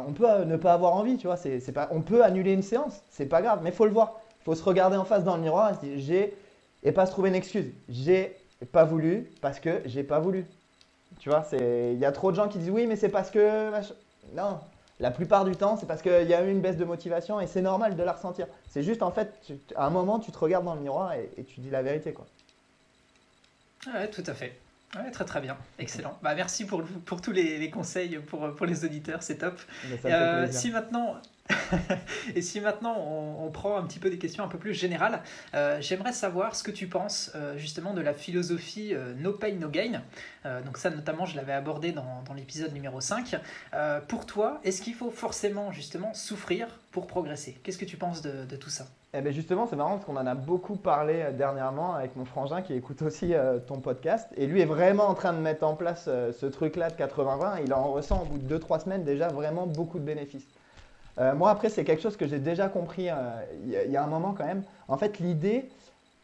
[0.07, 1.36] on peut ne pas avoir envie, tu vois.
[1.36, 4.20] c'est pas, on peut annuler une séance, c'est pas grave, mais il faut le voir.
[4.41, 6.35] Il faut se regarder en face dans le miroir et se dire j'ai
[6.83, 7.72] et pas se trouver une excuse.
[7.89, 8.37] J'ai
[8.72, 10.47] pas voulu parce que j'ai pas voulu.
[11.18, 13.31] Tu vois, c'est il y a trop de gens qui disent oui, mais c'est parce
[13.31, 13.70] que
[14.35, 14.61] non.
[14.99, 17.47] La plupart du temps, c'est parce qu'il y a eu une baisse de motivation et
[17.47, 18.47] c'est normal de la ressentir.
[18.68, 19.33] C'est juste en fait,
[19.74, 22.12] à un moment, tu te regardes dans le miroir et, tu dis la vérité.
[22.12, 22.26] Quoi.
[23.87, 24.61] Ouais, tout à fait.
[24.95, 26.18] Ouais, très très bien, excellent.
[26.20, 29.59] Bah, merci pour, pour tous les, conseils pour, pour les auditeurs, c'est top.
[30.05, 31.16] Euh, si maintenant,
[32.34, 35.22] et si maintenant on, prend un petit peu des questions un peu plus générales,
[35.55, 39.55] euh, j'aimerais savoir ce que tu penses euh, justement de la philosophie euh, No Pain
[39.55, 40.03] No Gain.
[40.64, 43.36] donc ça notamment je l'avais abordé dans, l'épisode numéro 5.
[44.09, 47.59] pour toi, est-ce qu'il faut forcément justement souffrir pour progresser?
[47.62, 48.86] Qu'est-ce que tu penses de, de tout ça?
[49.12, 52.62] Eh bien justement, c'est marrant parce qu'on en a beaucoup parlé dernièrement avec mon frangin
[52.62, 53.34] qui écoute aussi
[53.66, 54.28] ton podcast.
[54.36, 57.62] Et lui est vraiment en train de mettre en place ce truc-là de 80-20.
[57.64, 60.46] Il en ressent au bout de 2-3 semaines déjà vraiment beaucoup de bénéfices.
[61.21, 63.14] Euh, moi, après, c'est quelque chose que j'ai déjà compris euh,
[63.64, 64.62] il y, a un moment quand même.
[64.89, 65.68] En fait, l'idée,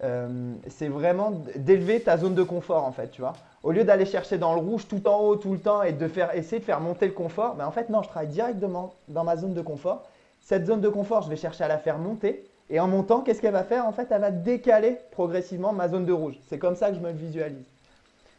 [0.02, 3.34] euh, c'est vraiment d'élever ta zone de confort, en fait, tu vois.
[3.62, 6.08] Au lieu d'aller chercher dans le rouge tout en haut, tout le temps, et de
[6.08, 9.24] faire, essayer de faire monter le confort, ben, en fait, non, je travaille directement dans
[9.24, 10.04] ma zone de confort.
[10.40, 12.44] Cette zone de confort, je vais chercher à la faire monter.
[12.70, 13.86] Et en montant, qu'est-ce qu'elle va faire?
[13.86, 16.38] En fait, elle va décaler progressivement ma zone de rouge.
[16.48, 17.66] C'est comme ça que je me le visualise.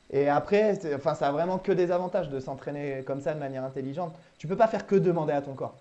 [0.10, 3.64] Et après, enfin, ça a vraiment que des avantages de s'entraîner comme ça de manière
[3.64, 4.14] intelligente.
[4.38, 5.76] Tu ne peux pas faire que demander à ton corps.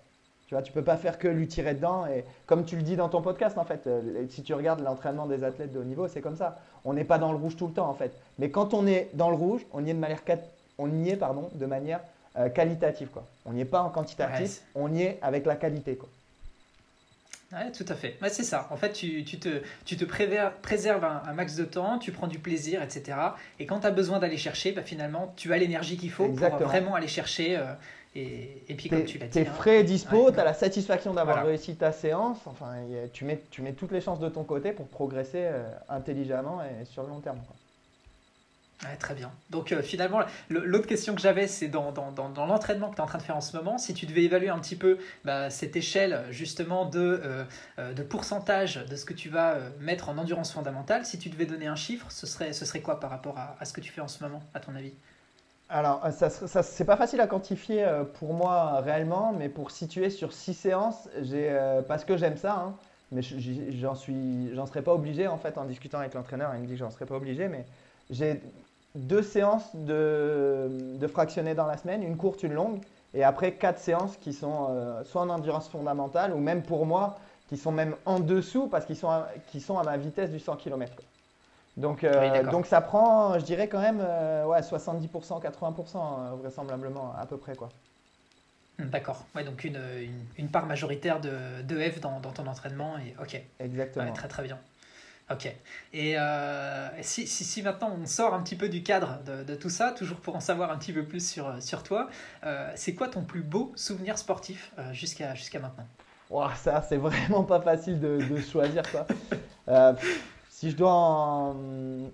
[0.47, 2.05] Tu vois, tu peux pas faire que lui tirer dedans.
[2.07, 5.25] Et comme tu le dis dans ton podcast, en fait, euh, si tu regardes l'entraînement
[5.25, 6.57] des athlètes de haut niveau, c'est comme ça.
[6.85, 8.13] On n'est pas dans le rouge tout le temps, en fait.
[8.39, 10.21] Mais quand on est dans le rouge, on y est de manière,
[10.77, 11.99] on y est, pardon, de manière
[12.37, 13.09] euh, qualitative.
[13.09, 13.25] Quoi.
[13.45, 15.97] On n'y est pas en quantitatif, on y est avec la qualité.
[15.97, 16.07] Quoi.
[17.51, 18.17] Ouais, tout à fait.
[18.21, 18.67] Ouais, c'est ça.
[18.71, 22.39] En fait, tu, tu te, tu te préserves un, max de temps, tu prends du
[22.39, 23.17] plaisir, etc.
[23.59, 26.57] Et quand tu as besoin d'aller chercher, bah, finalement, tu as l'énergie qu'il faut pour
[26.57, 27.57] vraiment aller chercher.
[27.57, 27.73] Euh,
[28.17, 29.31] et, puis, comme tu l'as dit.
[29.33, 32.39] Tu es hein, frais et dispo, tu as la satisfaction d'avoir réussi ta séance.
[32.45, 32.73] Enfin,
[33.13, 36.85] tu mets, tu mets toutes les chances de ton côté pour progresser euh, intelligemment et
[36.85, 37.39] sur le long terme.
[38.99, 39.31] très bien.
[39.51, 43.03] Donc euh, finalement, l'autre question que j'avais, c'est dans, dans, dans, l'entraînement que tu es
[43.03, 45.49] en train de faire en ce moment, si tu devais évaluer un petit peu bah,
[45.51, 47.21] cette échelle justement de,
[47.77, 51.45] euh, de pourcentage de ce que tu vas mettre en endurance fondamentale, si tu devais
[51.45, 53.91] donner un chiffre, ce serait, ce serait quoi par rapport à, à ce que tu
[53.91, 54.93] fais en ce moment, à ton avis?
[55.69, 59.71] Alors, euh, ça, ça c'est pas facile à quantifier euh, pour moi réellement, mais pour
[59.71, 62.75] situer sur six séances, euh, parce que j'aime ça, hein,
[63.11, 66.67] mais j'en suis, j'en serais pas obligé en fait en discutant avec l'entraîneur, il me
[66.67, 67.65] dit que j'en serais pas obligé, mais
[68.09, 68.41] j'ai
[68.95, 72.79] deux séances de, de fractionner dans la semaine, une courte, une longue,
[73.13, 74.69] et après quatre séances qui sont
[75.05, 78.97] soit en endurance fondamentale ou même pour moi qui sont même en dessous parce qu'ils
[78.97, 79.09] sont,
[79.47, 80.93] qui sont à ma vitesse du 100 km.
[81.77, 87.13] Donc, euh, donc ça prend, je dirais quand même, euh, ouais, 70%, 80% euh, vraisemblablement,
[87.15, 87.55] à peu près.
[87.55, 87.69] quoi.
[88.79, 89.25] D'accord.
[89.35, 89.79] Ouais, donc une,
[90.37, 92.97] une, part majoritaire de, de F dans, dans, ton entraînement.
[92.97, 93.41] Et, ok.
[93.59, 94.11] Exactement.
[94.11, 94.57] très très bien.
[95.29, 95.53] Ok.
[95.93, 99.55] Et euh, si, si, si, maintenant on sort un petit peu du cadre de, de,
[99.55, 102.07] tout ça, toujours pour en savoir un petit peu plus sur, sur toi,
[102.45, 105.85] euh, c'est quoi ton plus beau souvenir sportif jusqu'à jusqu'à maintenant?
[106.29, 109.05] Wow, Ça, c'est vraiment pas facile de, de choisir ça.
[110.57, 111.55] Euh, si je dois en,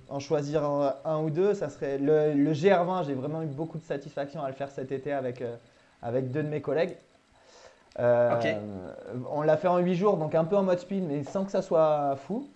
[0.10, 3.06] en, choisir un ou deux, ça serait le, le GR20.
[3.06, 5.44] J'ai vraiment eu beaucoup de satisfaction à le faire cet été avec
[6.04, 6.96] avec deux de mes collègues.
[8.00, 8.56] Euh,
[9.32, 11.52] on l'a fait en 8 jours, donc un peu en mode speed, mais sans que
[11.52, 12.48] ça soit fou.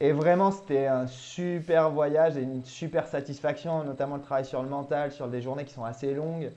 [0.00, 4.68] Et vraiment, c'était un super voyage et une super satisfaction, notamment le travail sur le
[4.68, 6.50] mental, sur des journées qui sont assez longues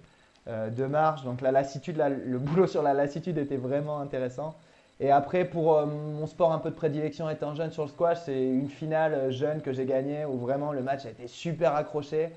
[0.48, 1.24] euh, de marche.
[1.24, 4.56] Donc la lassitude, le boulot sur la lassitude était vraiment intéressant.
[5.00, 8.20] Et après, pour euh, mon sport un peu de prédilection étant jeune sur le squash,
[8.26, 12.32] c'est une finale jeune que j'ai gagnée où vraiment le match a été super accroché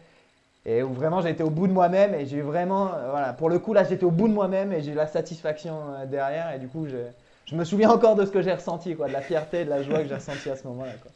[0.67, 3.49] et où vraiment j'ai été au bout de moi-même et j'ai vraiment, euh, voilà, pour
[3.49, 6.53] le coup là j'étais au bout de moi-même et j'ai eu la satisfaction euh, derrière
[6.53, 6.99] et du coup je,
[7.47, 9.83] je me souviens encore de ce que j'ai ressenti, quoi, de la fierté, de la
[9.83, 10.93] joie que j'ai ressenti à ce moment-là.
[11.03, 11.13] Quoi.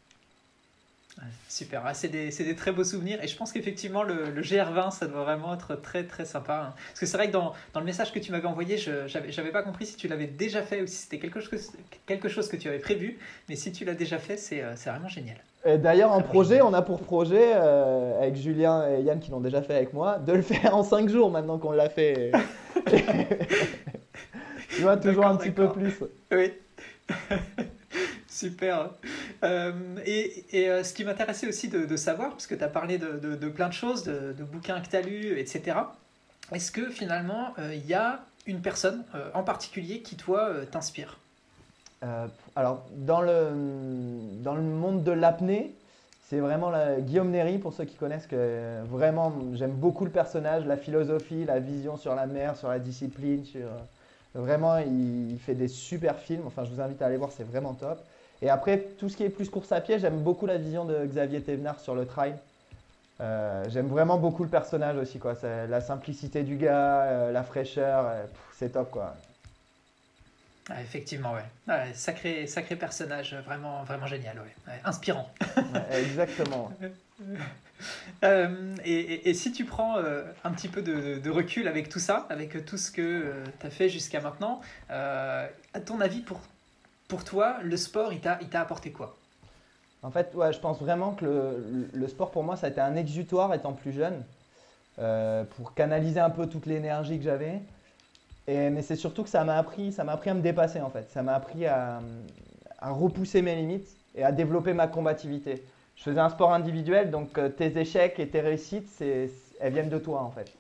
[1.49, 4.91] Super, ah, c'est des, des, très beaux souvenirs et je pense qu'effectivement le, le, GR20
[4.91, 6.71] ça doit vraiment être très très sympa.
[6.71, 6.75] Hein.
[6.89, 9.07] Parce que c'est vrai que dans, dans, le message que tu m'avais envoyé, je
[9.37, 11.71] n'avais pas compris si tu l'avais déjà fait ou si c'était quelque chose,
[12.07, 15.09] quelque chose que tu avais prévu, mais si tu l'as déjà fait, c'est euh, vraiment
[15.09, 15.37] génial.
[15.79, 19.63] D'ailleurs, en projet, on a pour projet, euh, avec Julien et Yann qui l'ont déjà
[19.63, 22.33] fait avec moi, de le faire en 5 jours maintenant qu'on l'a fait.
[24.69, 25.95] tu vois, toujours un petit peu plus.
[26.33, 26.53] Oui.
[28.35, 28.91] Super.
[29.45, 29.73] Euh,
[30.05, 32.99] et, et euh, ce qui m'intéressait aussi de, de, savoir, parce que tu as parlé
[32.99, 35.79] de, de, plein de choses, de, bouquins que tu as lus, etc.
[36.51, 39.05] Est-ce que finalement, il y a une personne
[39.35, 41.19] en particulier qui, toi, t'inspire?
[42.03, 42.27] Euh,
[42.57, 43.51] alors, dans le,
[44.43, 45.73] dans le monde de l'apnée,
[46.29, 50.67] c'est vraiment la, Guillaume Néry, pour ceux qui connaissent, que vraiment, j'aime beaucoup le personnage,
[50.67, 53.45] la philosophie, la vision sur la mer, sur la discipline.
[53.45, 53.69] Sur,
[54.35, 56.43] vraiment, il, fait des super films.
[56.49, 58.05] Enfin, je vous invite à aller voir, c'est vraiment top.
[58.45, 61.07] Et après, tout ce qui est plus course à pied, j'aime beaucoup la vision de
[61.07, 62.35] Xavier Thévenard sur le trail.
[63.23, 65.33] Euh, j'aime vraiment beaucoup le personnage aussi, quoi.
[65.43, 68.13] La simplicité du gars, euh, la fraîcheur,
[68.55, 69.17] c'est top, quoi.
[70.69, 71.93] Ah, effectivement, ouais.
[71.95, 74.75] sacré, sacré personnage, vraiment, vraiment génial, ouais.
[74.85, 75.31] inspirant.
[75.91, 76.71] exactement.
[78.23, 81.99] Euh, et, et, si tu prends euh, un petit peu de, de, recul avec tout
[81.99, 85.49] ça, avec tout ce que euh, tu as fait jusqu'à maintenant, à
[85.85, 86.41] ton avis, pour,
[87.09, 89.17] pour toi, le sport, il t'a apporté quoi?
[90.03, 91.25] En fait, ouais, je pense vraiment que
[91.93, 94.23] le, sport, pour moi, ça a été un exutoire étant plus jeune,
[95.57, 97.63] pour canaliser un peu toute l'énergie que j'avais
[98.47, 101.11] mais c'est surtout que ça m'a appris, ça appris à me dépasser en fait.
[101.11, 102.01] Ça m'a appris à,
[102.83, 105.65] repousser mes limites et à développer ma combativité.
[105.97, 109.99] Je faisais un sport individuel, donc euh, tes échecs et tes réussites, elles viennent de
[109.99, 110.53] toi en fait.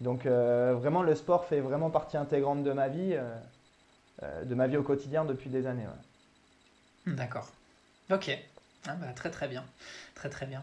[0.00, 3.34] Donc euh, vraiment, le sport fait vraiment partie intégrante de ma vie, euh,
[4.44, 5.86] de ma vie au quotidien depuis des années.
[7.06, 7.50] D'accord.
[8.10, 8.30] Ok.
[8.86, 9.64] Ah bah, très très bien.
[10.14, 10.62] Très très bien.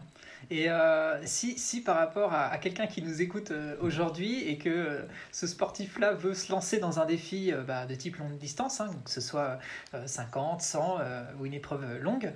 [0.50, 4.68] Et euh, si, si par rapport à, quelqu'un qui nous écoute euh, aujourd'hui et que
[4.68, 5.02] euh,
[5.32, 9.10] ce sportif-là veut se lancer dans un défi bah, de type longue distance, hein, que
[9.10, 9.58] ce soit
[10.06, 10.98] 50, 100
[11.38, 12.32] ou une épreuve longue,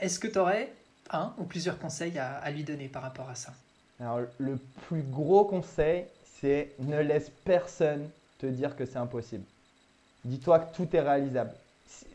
[0.00, 0.72] est-ce que tu aurais
[1.10, 3.52] un ou plusieurs conseils à, à, lui donner par rapport à ça?
[4.00, 6.06] Alors le plus gros conseil,
[6.40, 9.44] c'est ne laisse personne te dire que c'est impossible.
[10.24, 11.52] Dis-toi que tout est réalisable.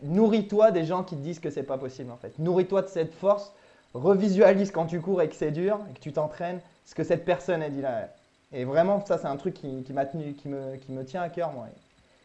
[0.01, 2.37] Nourris-toi des gens qui te disent que c'est pas possible en fait.
[2.39, 3.51] Nourris-toi de cette force
[3.93, 7.25] revisualise quand tu cours et que c'est dur et que tu t'entraînes ce que cette
[7.25, 8.09] personne a dit là.
[8.53, 11.21] Et vraiment, ça, c'est un truc qui, qui m'a tenu, qui me, qui me tient
[11.21, 11.67] à cœur, moi,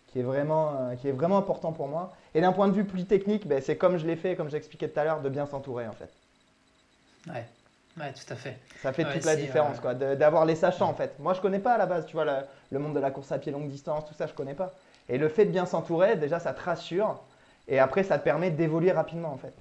[0.09, 2.12] qui est vraiment, euh, qui est vraiment important pour moi.
[2.35, 4.89] Et d'un point de vue plus technique, ben, c'est comme je l'ai fait, comme j'expliquais
[4.89, 6.11] tout à l'heure, de bien s'entourer, en fait.
[7.26, 7.45] Ouais.
[7.99, 8.57] Ouais, tout à fait.
[8.80, 11.18] Ça fait toute la différence, quoi, d'avoir les sachants, en fait.
[11.18, 12.24] Moi, je connais pas à la base, tu vois,
[12.70, 14.72] le, monde de la course à pied longue distance, tout ça, je connais pas.
[15.09, 17.21] Et le fait de bien s'entourer, déjà, ça te rassure.
[17.69, 19.55] Et après, ça te permet d'évoluer rapidement, en fait.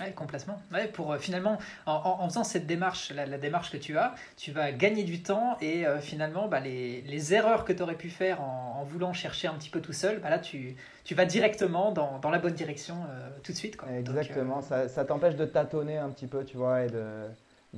[0.00, 0.60] Oui, complètement.
[0.72, 4.72] Ouais, pour euh, finalement, en, faisant cette démarche, la, démarche que tu as, tu vas
[4.72, 8.40] gagner du temps et euh, finalement, bah, les, les, erreurs que tu aurais pu faire
[8.40, 12.18] en, voulant chercher un petit peu tout seul, bah, là, tu, tu vas directement dans,
[12.18, 13.76] dans la bonne direction euh, tout de suite.
[13.76, 13.90] Quoi.
[13.92, 17.26] Exactement, ça, ça t'empêche de tâtonner un petit peu, tu vois, et de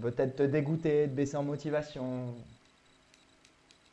[0.01, 2.35] peut-être te dégoûter, de baisser en motivation.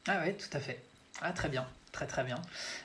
[0.08, 0.80] Ah oui, tout à fait.
[1.22, 2.38] Ah, très bien, très très bien.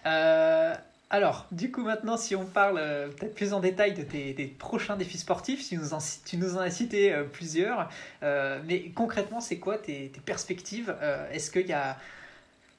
[0.07, 0.75] Euh,
[1.11, 4.97] alors, du coup, maintenant, si on parle euh, peut-être plus en détail de tes, prochains
[4.97, 7.89] défis sportifs, tu nous en, tu nous en as cité euh, plusieurs,
[8.23, 10.95] mais concrètement, c'est quoi tes, perspectives
[11.33, 11.97] Est-ce qu'il y a,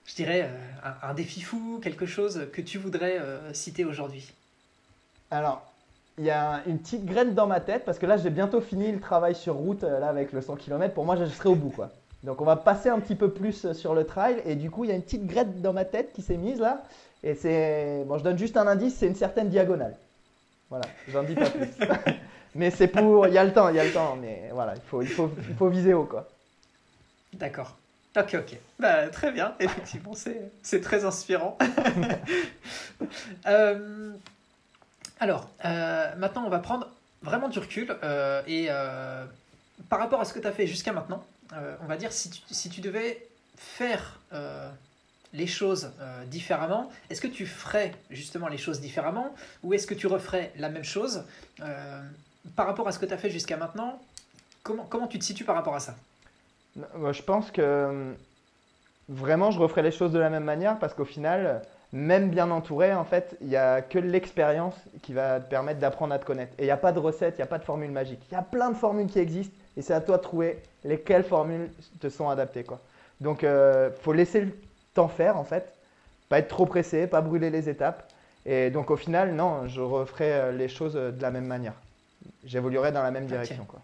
[0.06, 0.52] je dirais,
[1.02, 3.20] un, défi fou, quelque chose que tu voudrais
[3.54, 4.34] citer aujourd'hui?
[5.32, 5.72] Alors,
[6.18, 8.92] il y a une petite graine dans ma tête, parce que là, j'ai bientôt fini
[8.92, 10.94] le travail sur route, là, avec le 100 km.
[10.94, 11.92] Pour moi, je serai au bout, quoi.
[12.26, 14.90] Donc on va passer un petit peu plus sur le trail et du coup il
[14.90, 16.84] y a une petite graine dans ma tête qui s'est mise là
[17.24, 19.96] et c'est bon je donne juste un indice, c'est une certaine diagonale.
[20.70, 21.70] Voilà, j'en dis pas plus.
[22.56, 24.74] mais c'est pour, il y a le temps, il y a le temps, mais voilà,
[24.76, 26.28] il faut, il faut, il faut viser haut quoi.
[27.34, 27.78] D'accord.
[28.18, 28.58] Ok, ok.
[28.80, 30.14] Bah, très bien, effectivement,
[30.62, 31.58] c'est très inspirant.
[33.46, 34.14] Euh,
[35.20, 36.90] alors, euh, maintenant, on va prendre
[37.22, 38.70] vraiment du recul euh, et
[39.90, 41.22] par rapport à ce que tu as fait jusqu'à maintenant,
[41.52, 43.28] on va dire si tu, si tu devais
[43.58, 44.20] faire
[45.34, 45.92] les choses
[46.28, 49.34] différemment, est-ce que tu ferais justement les choses différemment
[49.64, 51.24] ou est-ce que tu referais la même chose
[52.56, 54.00] Par rapport à ce que tu as fait jusqu'à maintenant,
[54.64, 55.96] comment, comment tu te situes par rapport à ça?
[56.76, 58.14] Je pense que
[59.08, 61.62] vraiment, je referai les choses de la même manière parce qu'au final,
[61.94, 66.14] même bien entouré, en fait, il n'y a que l'expérience qui va te permettre d'apprendre
[66.14, 66.54] à te connaître.
[66.58, 68.20] Et il n'y a pas de recette, il n'y a pas de formule magique.
[68.30, 71.24] Il y a plein de formules qui existent et c'est à toi de trouver lesquelles
[71.24, 71.70] formules
[72.00, 72.64] te sont adaptées.
[72.64, 72.80] Quoi.
[73.22, 74.52] Donc, il euh, faut laisser le
[74.94, 75.74] temps faire, en fait.
[76.30, 78.12] Pas être trop pressé, pas brûler les étapes.
[78.46, 81.74] Et donc, au final, non, je referai euh, les choses de la même manière.
[82.46, 83.66] J'évoluerai dans la même direction.
[83.66, 83.82] Quoi.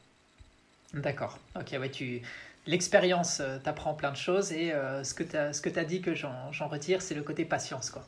[0.94, 1.38] D'accord.
[1.56, 2.22] Ok, ouais, tu
[2.68, 6.14] l'expérience euh, t'apprend plein de choses et euh, ce que tu as, as dit que
[6.14, 7.90] j'en retire, c'est le côté patience.
[7.90, 8.04] Quoi.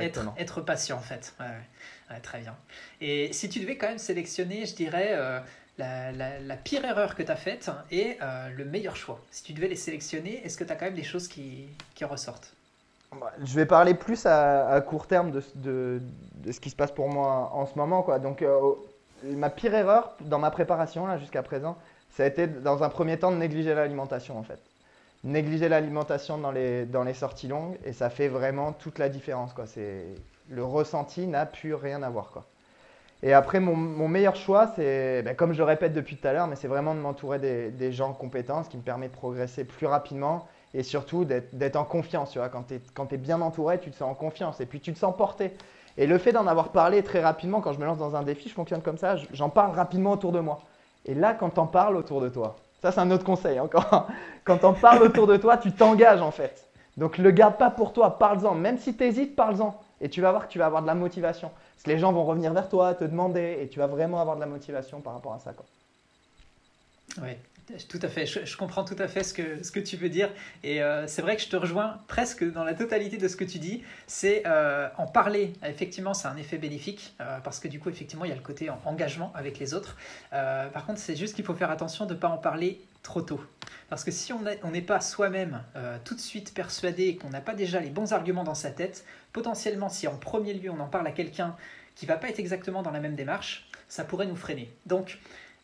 [0.00, 1.34] Être, être patient en fait.
[1.40, 2.54] Ouais, très bien.
[3.00, 5.18] Et si tu devais quand même sélectionner, je dirais,
[5.80, 8.18] euh, la, la, pire erreur que tu as faite et
[8.56, 9.20] le meilleur choix.
[9.30, 12.04] Si tu devais les sélectionner, est-ce que tu as quand même des choses qui, qui
[12.04, 12.52] ressortent?
[13.12, 16.00] Bah, je vais parler plus à, court terme de, de,
[16.44, 18.02] de, ce qui se passe pour moi en ce moment.
[18.02, 18.18] Quoi.
[18.18, 18.42] Donc,
[19.22, 21.76] ma pire erreur dans ma préparation jusqu'à présent,
[22.10, 24.60] ça a été dans un premier temps de négliger l'alimentation en fait.
[25.24, 29.52] Négliger l'alimentation dans les, dans les sorties longues et ça fait vraiment toute la différence.
[29.52, 29.64] Quoi.
[30.48, 32.30] Le ressenti n'a plus rien à voir.
[32.30, 32.44] Quoi.
[33.22, 33.76] Et après, mon,
[34.08, 36.94] meilleur choix, c'est, ben, comme je le répète depuis tout à l'heure, mais c'est vraiment
[36.94, 41.24] de m'entourer des, gens compétents, ce qui me permet de progresser plus rapidement et surtout
[41.24, 42.30] d'être en confiance.
[42.30, 42.48] Tu vois.
[42.48, 42.64] Quand
[43.06, 45.52] tu es, bien entouré, tu te sens en confiance et puis tu te sens porté.
[45.96, 48.50] Et le fait d'en avoir parlé très rapidement, quand je me lance dans un défi,
[48.50, 50.60] je fonctionne comme ça, j'en parle rapidement autour de moi.
[51.06, 54.08] Et là, quand t'en parles autour de toi, ça c'est un autre conseil encore.
[54.44, 56.68] quand t'en parles autour de toi, tu t'engages en fait.
[56.98, 58.54] Donc le garde pas pour toi, parle-en.
[58.54, 59.80] Même si tu hésites, parle-en.
[60.00, 61.50] Et tu vas voir que tu vas avoir de la motivation.
[61.74, 64.36] Parce que les gens vont revenir vers toi, te demander, et tu vas vraiment avoir
[64.36, 65.54] de la motivation par rapport à ça.
[67.22, 67.36] Oui,
[67.88, 70.30] tout à fait, je, comprends tout à fait ce que, ce que tu veux dire.
[70.62, 73.44] Et euh, c'est vrai que je te rejoins presque dans la totalité de ce que
[73.44, 73.82] tu dis.
[74.06, 78.24] C'est euh, en parler, effectivement, c'est un effet bénéfique, euh, parce que du coup, effectivement,
[78.24, 79.96] il y a le côté engagement avec les autres.
[80.30, 83.40] par contre, c'est juste qu'il faut faire attention de ne pas en parler trop tôt.
[83.88, 85.62] Parce que si on n'est pas soi-même
[86.04, 89.88] tout de suite persuadé qu'on n'a pas déjà les bons arguments dans sa tête, potentiellement,
[89.88, 91.56] si en premier lieu on en parle à quelqu'un
[91.94, 94.70] qui va pas être exactement dans la même démarche, ça pourrait nous freiner.
[94.86, 95.18] Donc,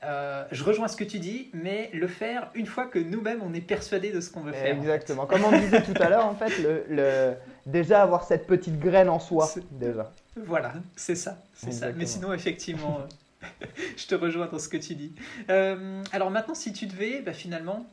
[0.05, 3.55] euh, je rejoins ce que tu dis, mais le faire une fois que nous-mêmes on
[3.55, 4.77] est persuadé de ce qu'on veut faire.
[4.77, 5.27] Exactement.
[5.27, 6.53] Comme on disait tout à l'heure, en fait,
[6.89, 7.35] le,
[7.67, 10.11] déjà avoir cette petite graine en soi, déjà.
[10.37, 11.93] Voilà, c'est ça, c'est ça.
[11.93, 13.07] Mais sinon, effectivement, euh,
[13.97, 15.13] je te rejoins dans ce que tu dis.
[15.51, 17.87] Euh, alors maintenant, si tu devais, bah, finalement.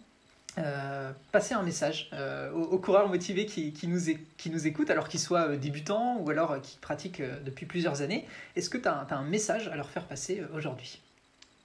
[1.32, 2.12] passer un message
[2.54, 4.02] aux, coureurs motivés qui, nous,
[4.38, 8.26] qui nous écoutent, alors qu'ils soient débutants ou alors qui pratiquent depuis plusieurs années.
[8.58, 11.02] Est-ce que tu as, un message à leur faire passer aujourd'hui?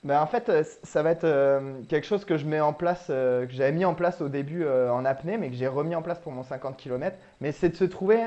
[0.05, 3.07] Ben, en fait, euh, ça va être euh, quelque chose que je mets en place,
[3.09, 6.03] euh, que j'avais mis en place au début en apnée, mais que j'ai remis en
[6.03, 7.17] place pour mon 50 km.
[7.41, 8.21] Mais c'est de se trouver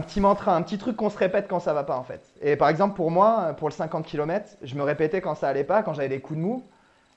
[0.00, 2.20] petit mantra, un petit truc qu'on se répète quand ça va pas en fait.
[2.42, 5.64] Et par exemple, pour moi, pour le 50 km, je me répétais quand ça allait
[5.64, 6.64] pas, quand j'avais des coups de mou,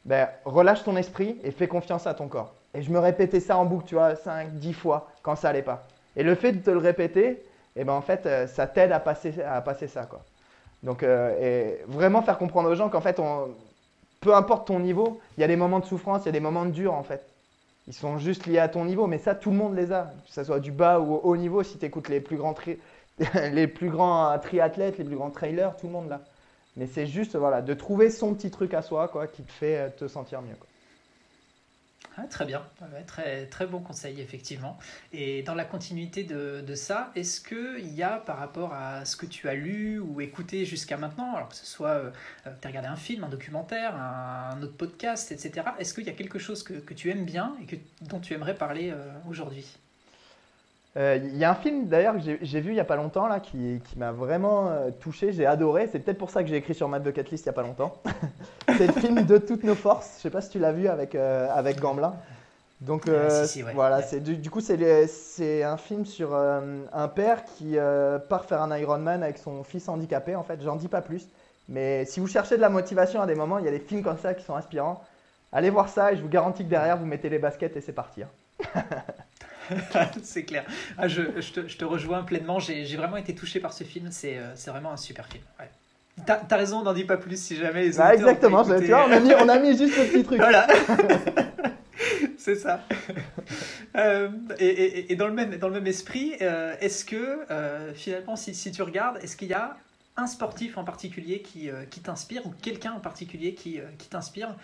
[0.05, 2.53] ben, relâche ton esprit et fais confiance à ton corps.
[2.73, 5.61] Et je me répétais ça en boucle, tu vois, 5, 10 fois quand ça allait
[5.61, 5.83] pas.
[6.15, 7.43] Et le fait de te le répéter,
[7.75, 10.07] et eh ben en fait, ça t'aide à passer, ça.
[10.83, 13.21] Donc, euh, et vraiment faire comprendre aux gens qu'en fait,
[14.19, 16.39] peu importe ton niveau, il y a des moments de souffrance, il y a des
[16.39, 17.25] moments de dur en fait.
[17.87, 20.13] Ils sont juste liés à ton niveau, mais ça, tout le monde les a.
[20.27, 22.55] Que ce soit du bas ou au haut niveau, si tu écoutes les plus grands,
[23.51, 26.21] les plus grands triathlètes, les plus grands trailers, tout le monde l'a.
[26.77, 29.77] Mais c'est juste voilà, de trouver son petit truc à soi quoi, qui te fait
[29.77, 30.55] euh, te sentir mieux.
[32.29, 32.61] Très bien,
[33.07, 34.77] très, très bon conseil effectivement.
[35.13, 39.15] Et dans la continuité de, de ça, est-ce qu'il y a par rapport à ce
[39.15, 42.11] que tu as lu ou écouté jusqu'à maintenant, alors que ce soit euh,
[42.61, 46.13] tu as regardé un film, un documentaire, un, autre podcast, etc., est-ce qu'il y a
[46.13, 49.77] quelque chose que, que, tu aimes bien et que, dont tu aimerais parler euh, aujourd'hui?
[50.95, 53.27] Il euh, y a un film d'ailleurs que j'ai vu il n'y a pas longtemps
[53.27, 54.69] là, qui, qui m'a vraiment
[54.99, 55.87] touché, j'ai adoré.
[55.89, 57.61] C'est peut-être pour ça que j'ai écrit sur ma bucket list il n'y a pas
[57.61, 57.93] longtemps.
[58.77, 60.15] c'est le film de toutes nos forces.
[60.17, 62.13] Je sais pas si tu l'as vu avec, euh, avec Gamblin.
[62.81, 67.77] Donc euh, voilà, c'est du, coup c'est un film sur un père qui
[68.27, 70.35] part faire un Ironman avec son fils handicapé.
[70.35, 71.27] En fait, j'en dis pas plus.
[71.69, 74.03] Mais si vous cherchez de la motivation à des moments, il y a des films
[74.03, 75.01] comme ça qui sont inspirants.
[75.53, 77.93] allez voir ça et je vous garantis que derrière, vous mettez les baskets et c'est
[77.93, 78.23] parti.
[78.23, 78.83] Hein.
[80.23, 80.65] c'est clair.
[80.97, 82.59] Ah, je, te, rejoins pleinement.
[82.59, 84.09] J'ai vraiment été touché par ce film.
[84.11, 85.43] C'est vraiment un super film.
[86.25, 89.11] T'as as raison, n'en dis pas plus si jamais les bah, Exactement, tu vois, on
[89.11, 90.39] a, mis, on a mis juste le petit truc.
[90.39, 90.67] Voilà.
[92.37, 92.83] c'est ça.
[93.95, 98.53] Euh, et, dans, le même, dans le même esprit, euh, est-ce que euh, finalement, si,
[98.53, 99.77] si, tu regardes, est-ce qu'il y a
[100.17, 104.55] un sportif en particulier qui, qui t'inspire ou quelqu'un en particulier qui, qui t'inspire?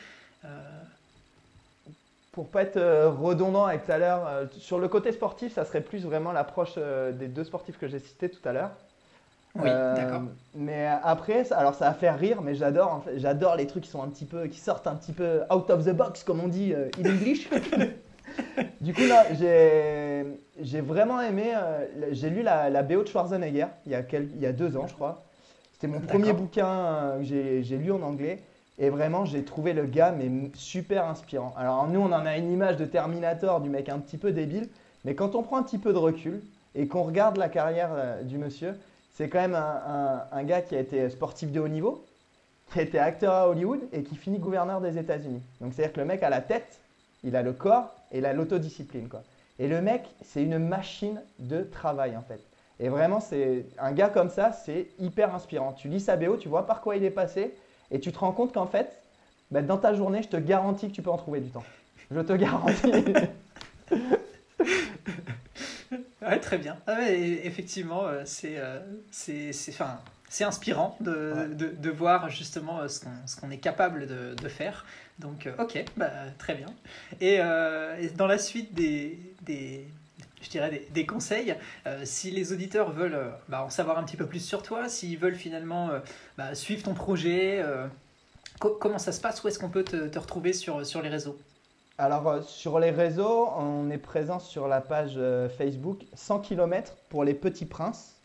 [2.37, 2.79] Pour pas être
[3.19, 6.75] redondant avec tout à l'heure, sur le côté sportif, ça serait plus vraiment l'approche
[7.13, 8.69] des deux sportifs que j'ai cités tout à l'heure.
[9.55, 10.21] Oui, d'accord.
[10.53, 14.07] Mais après, alors ça va faire rire, mais j'adore, j'adore les trucs qui sont un
[14.09, 17.09] petit peu, qui sortent un petit peu out of the box, comme on dit in
[17.09, 17.49] English.
[18.81, 21.53] du coup, là, j'ai vraiment aimé.
[21.55, 24.77] Euh, j'ai lu la, la, BO de Schwarzenegger il y, a il y a deux
[24.77, 25.23] ans, je crois.
[25.73, 28.41] C'était mon premier bouquin euh, que j'ai lu en anglais.
[28.79, 31.53] Et vraiment, j'ai trouvé le gars mais super inspirant.
[31.57, 34.69] Alors, nous, on en a une image de Terminator, du mec un petit peu débile.
[35.05, 36.41] Mais quand on prend un petit peu de recul
[36.75, 38.75] et qu'on regarde la carrière euh, du monsieur,
[39.13, 42.05] c'est quand même un, gars qui a été sportif de haut niveau,
[42.71, 45.41] qui a été acteur à Hollywood et qui finit gouverneur des États-Unis.
[45.59, 46.79] Donc, c'est-à-dire que le mec a la tête,
[47.23, 49.09] il a le corps et il a l'autodiscipline.
[49.57, 52.39] Et le mec, c'est une machine de travail en fait.
[52.79, 55.73] Et vraiment, c'est un gars comme ça, c'est hyper inspirant.
[55.73, 57.55] Tu lis sa BO, tu vois par quoi il est passé,
[57.91, 59.01] et tu te rends compte qu'en fait,
[59.51, 61.63] bah, dans ta journée, je te garantis que tu peux en trouver du temps.
[62.11, 63.13] Je te garantis.
[66.21, 66.77] ouais, très bien.
[66.87, 68.79] Ah effectivement, euh, euh,
[69.11, 69.51] c'est
[70.29, 74.85] c'est inspirant de, de, de, voir justement euh, ce qu'on est capable de, de, faire.
[75.19, 76.67] Donc, ok, bah, très bien.
[77.21, 77.39] Et,
[78.15, 79.87] dans la suite des, des
[80.41, 81.55] je dirais des, conseils,
[82.03, 85.35] si les auditeurs veulent bah, en savoir un petit peu plus sur toi, s'ils veulent
[85.35, 85.89] finalement
[86.37, 87.63] bah, suivre ton projet,
[88.59, 91.37] comment ça se passe Où est-ce qu'on peut te, retrouver sur, sur les réseaux?
[91.99, 96.93] Alors, euh, sur les réseaux, on est présent sur la page euh, Facebook 100 km
[97.09, 98.15] pour les petits princes.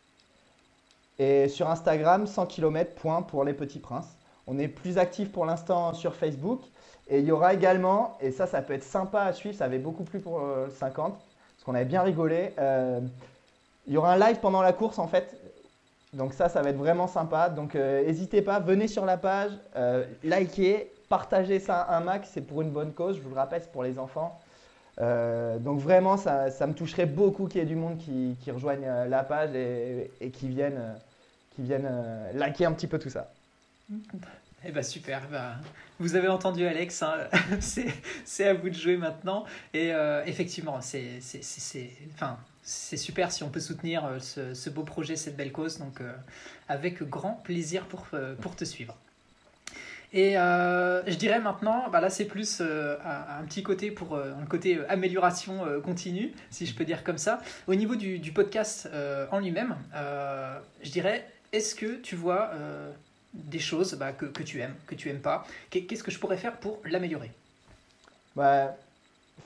[1.19, 4.09] Et sur Instagram, 100 km point pour les petits princes.
[4.47, 6.61] On est plus actif pour l'instant sur Facebook.
[7.09, 9.79] Et il y aura également, et ça, ça peut être sympa à suivre, ça avait
[9.79, 10.41] beaucoup plu pour
[10.79, 11.17] 50, euh,
[11.63, 12.53] parce qu'on avait bien rigolé.
[13.87, 15.37] il y aura un live pendant la course en fait.
[16.13, 17.49] Donc ça, ça va être vraiment sympa.
[17.49, 19.53] Donc n'hésitez pas, venez sur la page,
[20.25, 23.19] likez Partager ça un max, c'est pour une bonne cause.
[23.19, 24.41] Je vous le rappelle, c'est pour les enfants.
[24.99, 28.87] Euh, donc vraiment, ça, me toucherait beaucoup qu'il y ait du monde qui, qui rejoigne
[28.87, 30.95] euh, la page et, qui viennent, euh,
[31.55, 33.31] qui liker un petit peu tout ça.
[34.65, 35.57] Eh ben super, bah,
[35.99, 37.15] vous avez entendu Alex, hein.
[38.25, 39.45] c'est à vous de jouer maintenant.
[39.75, 39.93] Et
[40.27, 41.19] effectivement, c'est
[42.15, 45.79] enfin, super si on peut soutenir ce, ce, beau projet, cette belle cause.
[45.79, 46.01] Donc
[46.69, 48.07] avec grand plaisir pour,
[48.41, 48.97] pour te suivre.
[50.13, 54.33] Et euh, je dirais maintenant, bah là c'est plus euh, un, petit côté pour euh,
[54.41, 57.41] un côté amélioration continue, si je peux dire comme ça.
[57.67, 58.89] Au niveau du, du podcast
[59.31, 59.77] en lui-même,
[60.83, 62.51] je dirais, est-ce que tu vois
[63.35, 66.57] des choses bah, que, tu aimes, que tu aimes pas Qu'est-ce que je pourrais faire
[66.57, 67.31] pour l'améliorer?
[68.37, 68.75] Bah,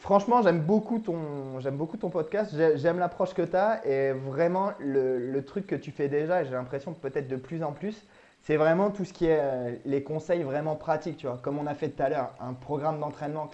[0.01, 5.41] Franchement, j'aime beaucoup, ton, beaucoup ton podcast, j'aime l'approche que tu as et vraiment le,
[5.41, 7.97] truc que tu fais déjà, et j'ai l'impression peut-être de plus en plus,
[8.43, 11.39] c'est vraiment tout ce qui est euh, les conseils vraiment pratiques, tu vois.
[11.43, 13.51] Comme on a fait tout à l'heure, un programme d'entraînement.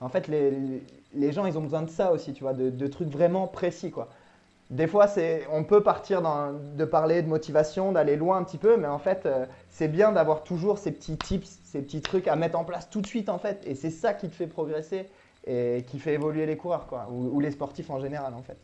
[0.00, 0.52] En fait, les,
[1.14, 4.08] les, gens, ils ont besoin de ça aussi, tu vois, de, trucs vraiment précis, quoi.
[4.70, 8.58] Des fois, c'est, on peut partir dans, de parler de motivation, d'aller loin un petit
[8.58, 12.28] peu, mais en fait, euh, c'est bien d'avoir toujours ces petits tips, ces petits trucs
[12.28, 13.62] à mettre en place tout de suite, en fait.
[13.66, 15.08] Et c'est ça qui te fait progresser
[15.46, 18.58] et qui fait évoluer les coureurs, quoi, ou les sportifs en général, en fait.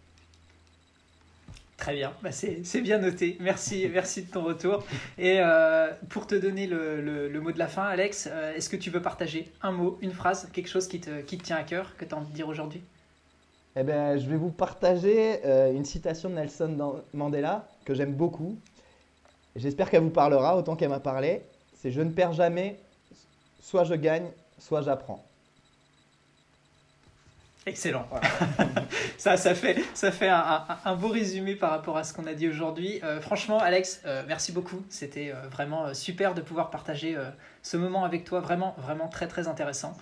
[1.77, 3.37] Très bien, bah, c'est bien noté.
[3.41, 4.85] Merci, merci de ton retour.
[5.19, 8.77] Et euh, pour te donner le, le, mot de la fin, Alex, euh, est-ce que
[8.77, 11.63] tu veux partager un mot, une phrase, quelque chose qui te, qui te tient à
[11.63, 12.83] cœur, que tu as envie de dire aujourd'hui?
[13.77, 18.57] Eh ben, Je vais vous partager euh, une citation de Nelson Mandela que j'aime beaucoup.
[19.57, 21.43] J'espère qu'elle vous parlera autant qu'elle m'a parlé.
[21.75, 22.79] C'est Je ne perds jamais,
[23.61, 24.27] soit je gagne,
[24.59, 25.25] soit j'apprends.
[27.67, 28.07] Excellent.
[29.19, 32.35] ça, ça fait, ça fait un, un, beau résumé par rapport à ce qu'on a
[32.35, 33.01] dit aujourd'hui.
[33.03, 34.85] Euh, franchement, Alex, euh, merci beaucoup.
[34.91, 37.17] C'était euh, vraiment super de pouvoir partager
[37.63, 38.41] ce moment avec toi.
[38.41, 39.97] Vraiment, vraiment très, très intéressant.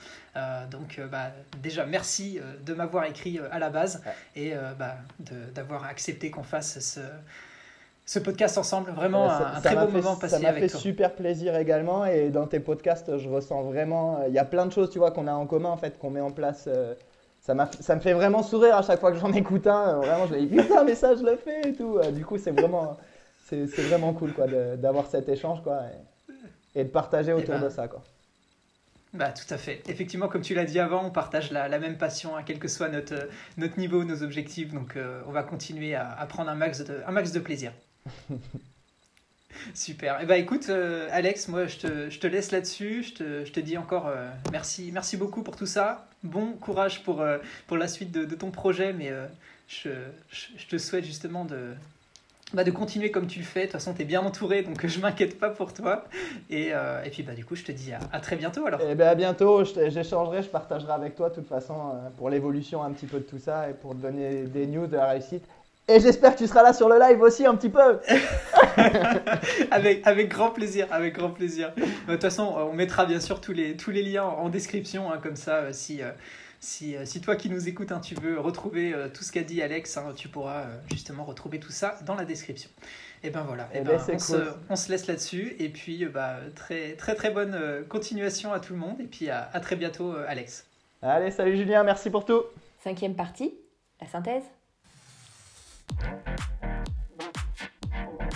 [0.71, 1.31] donc, bah,
[1.63, 4.03] déjà, merci de m'avoir écrit à la base
[4.35, 4.97] et bah,
[5.55, 7.01] d'avoir accepté qu'on fasse ce,
[8.07, 8.91] ce podcast ensemble.
[8.91, 10.51] Vraiment un, très beau moment passé avec toi.
[10.51, 12.07] Ça m'a fait super plaisir également.
[12.07, 14.25] Et dans tes podcasts, je ressens vraiment.
[14.27, 16.11] Il y a plein de choses, tu vois, qu'on a en commun, en fait, qu'on
[16.11, 16.69] met en place
[17.43, 19.97] ça, ça me fait vraiment sourire à chaque fois que j'en écoute un.
[19.97, 21.99] Euh, vraiment, je me dis putain, mais ça, je le fais et tout.
[21.99, 22.97] Euh, du coup, c'est vraiment,
[23.49, 25.83] c'est, vraiment cool quoi, d'avoir cet échange quoi,
[26.77, 27.89] et, de partager autour eh ben, de ça.
[27.89, 28.01] Quoi.
[29.13, 29.83] Bah, tout à fait.
[29.89, 32.89] Effectivement, comme tu l'as dit avant, on partage la, même passion, hein, quel que soit
[32.89, 34.73] notre, notre niveau, nos objectifs.
[34.73, 37.73] Donc, on va continuer à, à prendre un max de, un max de plaisir.
[39.75, 40.21] Super.
[40.21, 43.03] Et eh ben, écoute, euh, Alex, moi je te, je te laisse là-dessus.
[43.03, 46.07] Je te, je te, dis encore euh, merci, merci beaucoup pour tout ça.
[46.23, 49.13] Bon courage pour, euh, pour la suite de, de, ton projet, mais
[49.67, 49.91] je,
[50.31, 51.73] je, te souhaite justement de,
[52.55, 53.61] bah, de continuer comme tu le fais.
[53.61, 56.05] De toute façon, tu es bien entouré, donc je m'inquiète pas pour toi.
[56.49, 58.81] Et, et, puis bah, du coup, je te dis à, à très bientôt alors.
[58.89, 62.93] Eh ben, à bientôt, j'échangerai, je partagerai avec toi de toute façon pour l'évolution un
[62.93, 65.45] petit peu de tout ça et pour te donner des news de la réussite.
[65.89, 67.99] Et j'espère que tu seras là sur le live aussi un petit peu.
[69.71, 71.73] avec, avec grand plaisir, avec grand plaisir.
[71.77, 75.19] De toute façon, on mettra bien sûr tous les, tous les liens en description, hein,
[75.23, 76.11] comme ça, euh, si, euh,
[76.61, 79.63] si, euh, si, toi qui nous écoutes, hein, tu veux retrouver tout ce qu'a dit
[79.63, 82.71] Alex, hein, tu pourras justement retrouver tout ça dans la description.
[83.25, 84.37] Et ben voilà, et, eh ben, ben, on, se,
[84.69, 85.55] on, se, laisse là-dessus.
[85.61, 87.57] Et puis, bah, très, très très bonne
[87.89, 89.01] continuation à tout le monde.
[89.01, 90.67] Et puis à, à très bientôt, Alex.
[91.03, 92.43] Allez, salut Julien, merci pour tout.
[92.83, 93.55] Cinquième partie,
[94.01, 94.45] la synthèse.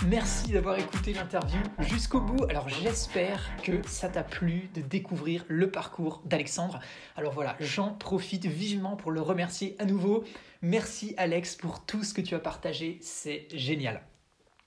[0.09, 2.45] Merci d'avoir écouté l'interview jusqu'au bout.
[2.49, 6.79] Alors j'espère que ça t'a plu de découvrir le parcours d'Alexandre.
[7.17, 10.23] Alors voilà, j'en profite vivement pour le remercier à nouveau.
[10.61, 14.01] Merci Alex pour tout ce que tu as partagé, c'est génial.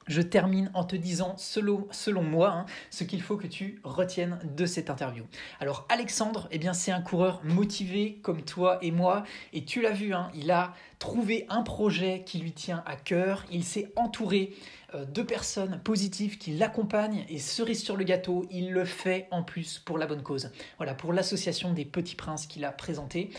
[0.07, 4.66] Je termine en te disant, selon, moi, hein, ce qu'il faut que tu retiennes de
[4.66, 5.24] cette interview.
[5.61, 9.22] Alors Alexandre, eh bien c'est un coureur motivé comme toi et moi,
[9.53, 13.45] et tu l'as vu, hein, il a trouvé un projet qui lui tient à cœur,
[13.53, 14.53] il s'est entouré
[14.95, 19.78] de personnes positives qui l'accompagnent, et cerise sur le gâteau, il le fait en plus
[19.78, 20.51] pour la bonne cause.
[20.78, 23.30] Voilà, pour l'association des Petits Princes qu'il a présenté.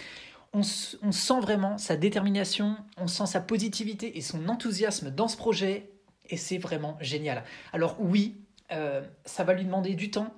[0.53, 0.61] On,
[1.01, 5.91] on, sent vraiment sa détermination, on sent sa positivité et son enthousiasme dans ce projet
[6.31, 7.43] et c'est vraiment génial.
[7.73, 8.37] Alors oui,
[8.71, 10.33] euh, ça va lui demander du temps,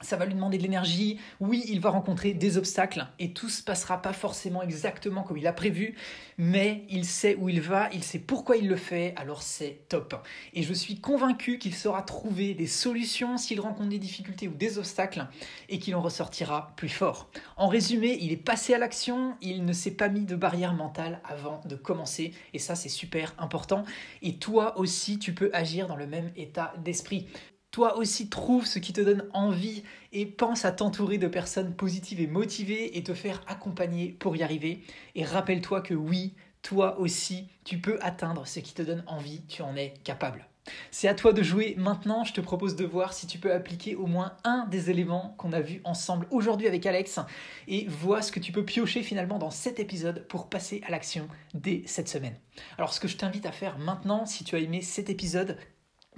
[0.00, 1.18] ça va lui demander de l'énergie.
[1.40, 5.46] Oui, il va rencontrer des obstacles et tout se passera pas forcément exactement comme il
[5.46, 5.94] a prévu,
[6.36, 10.14] mais il sait où il va, il sait pourquoi il le fait, alors c'est top.
[10.52, 14.78] Et je suis convaincu qu'il saura trouver des solutions s'il rencontre des difficultés ou des
[14.78, 15.26] obstacles
[15.68, 17.30] et qu'il en ressortira plus fort.
[17.56, 21.20] En résumé, il est passé à l'action, il ne s'est pas mis de barrière mentale
[21.24, 23.84] avant de commencer et ça c'est super important.
[24.22, 27.26] Et toi aussi, tu peux agir dans le même état d'esprit.
[27.74, 32.20] Toi aussi, trouve ce qui te donne envie et pense à t'entourer de personnes positives
[32.20, 34.84] et motivées et te faire accompagner pour y arriver.
[35.16, 39.62] Et rappelle-toi que oui, toi aussi, tu peux atteindre ce qui te donne envie, tu
[39.62, 40.46] en es capable.
[40.92, 43.96] C'est à toi de jouer maintenant, je te propose de voir si tu peux appliquer
[43.96, 47.18] au moins un des éléments qu'on a vus ensemble aujourd'hui avec Alex
[47.66, 51.26] et vois ce que tu peux piocher finalement dans cet épisode pour passer à l'action
[51.54, 52.36] dès cette semaine.
[52.78, 55.58] Alors ce que je t'invite à faire maintenant, si tu as aimé cet épisode,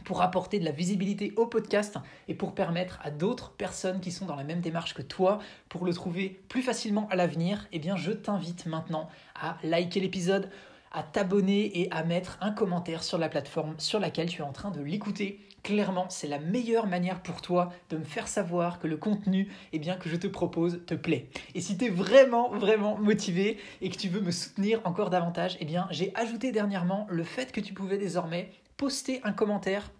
[0.06, 1.96] pour apporter de la visibilité au podcast
[2.28, 5.84] et pour permettre à d'autres personnes qui sont dans la même démarche que toi pour
[5.84, 10.48] le trouver plus facilement à l'avenir, eh bien je t'invite maintenant à liker l'épisode,
[10.92, 14.52] à t'abonner et à mettre un commentaire sur la plateforme sur laquelle tu es en
[14.52, 15.40] train de l'écouter.
[15.64, 19.80] Clairement, c'est la meilleure manière pour toi de me faire savoir que le contenu eh
[19.80, 21.26] bien, que je te propose te plaît.
[21.56, 25.58] Et si tu es vraiment, vraiment motivé et que tu veux me soutenir encore davantage,
[25.60, 29.90] eh j'ai ajouté dernièrement le fait que tu pouvais désormais poster un commentaire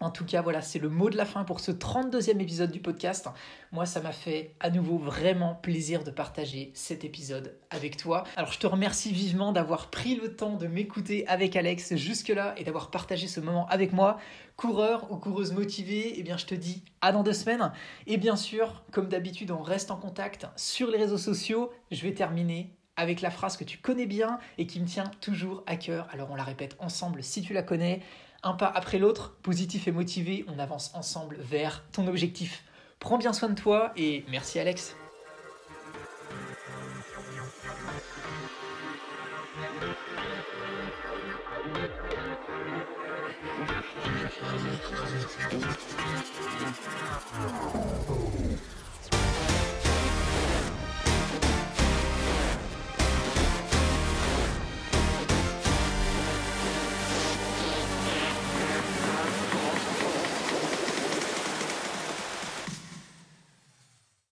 [0.00, 2.80] en tout cas, voilà, c'est le mot de la fin pour ce 32e épisode du
[2.80, 3.28] podcast.
[3.72, 8.24] Moi, ça m'a fait à nouveau vraiment plaisir de partager cet épisode avec toi.
[8.36, 12.64] Alors, je te remercie vivement d'avoir pris le temps de m'écouter avec Alex jusque-là et
[12.64, 14.18] d'avoir partagé ce moment avec moi.
[14.56, 17.72] Coureur ou coureuse motivée, eh bien, je te dis à dans deux semaines.
[18.06, 21.70] Et bien sûr, comme d'habitude, on reste en contact sur les réseaux sociaux.
[21.90, 25.62] Je vais terminer avec la phrase que tu connais bien et qui me tient toujours
[25.66, 26.08] à cœur.
[26.12, 28.00] Alors, on la répète ensemble si tu la connais
[28.42, 32.64] un pas après l'autre, positif et motivé, on avance ensemble vers ton objectif.
[32.98, 34.96] Prends bien soin de toi et merci Alex.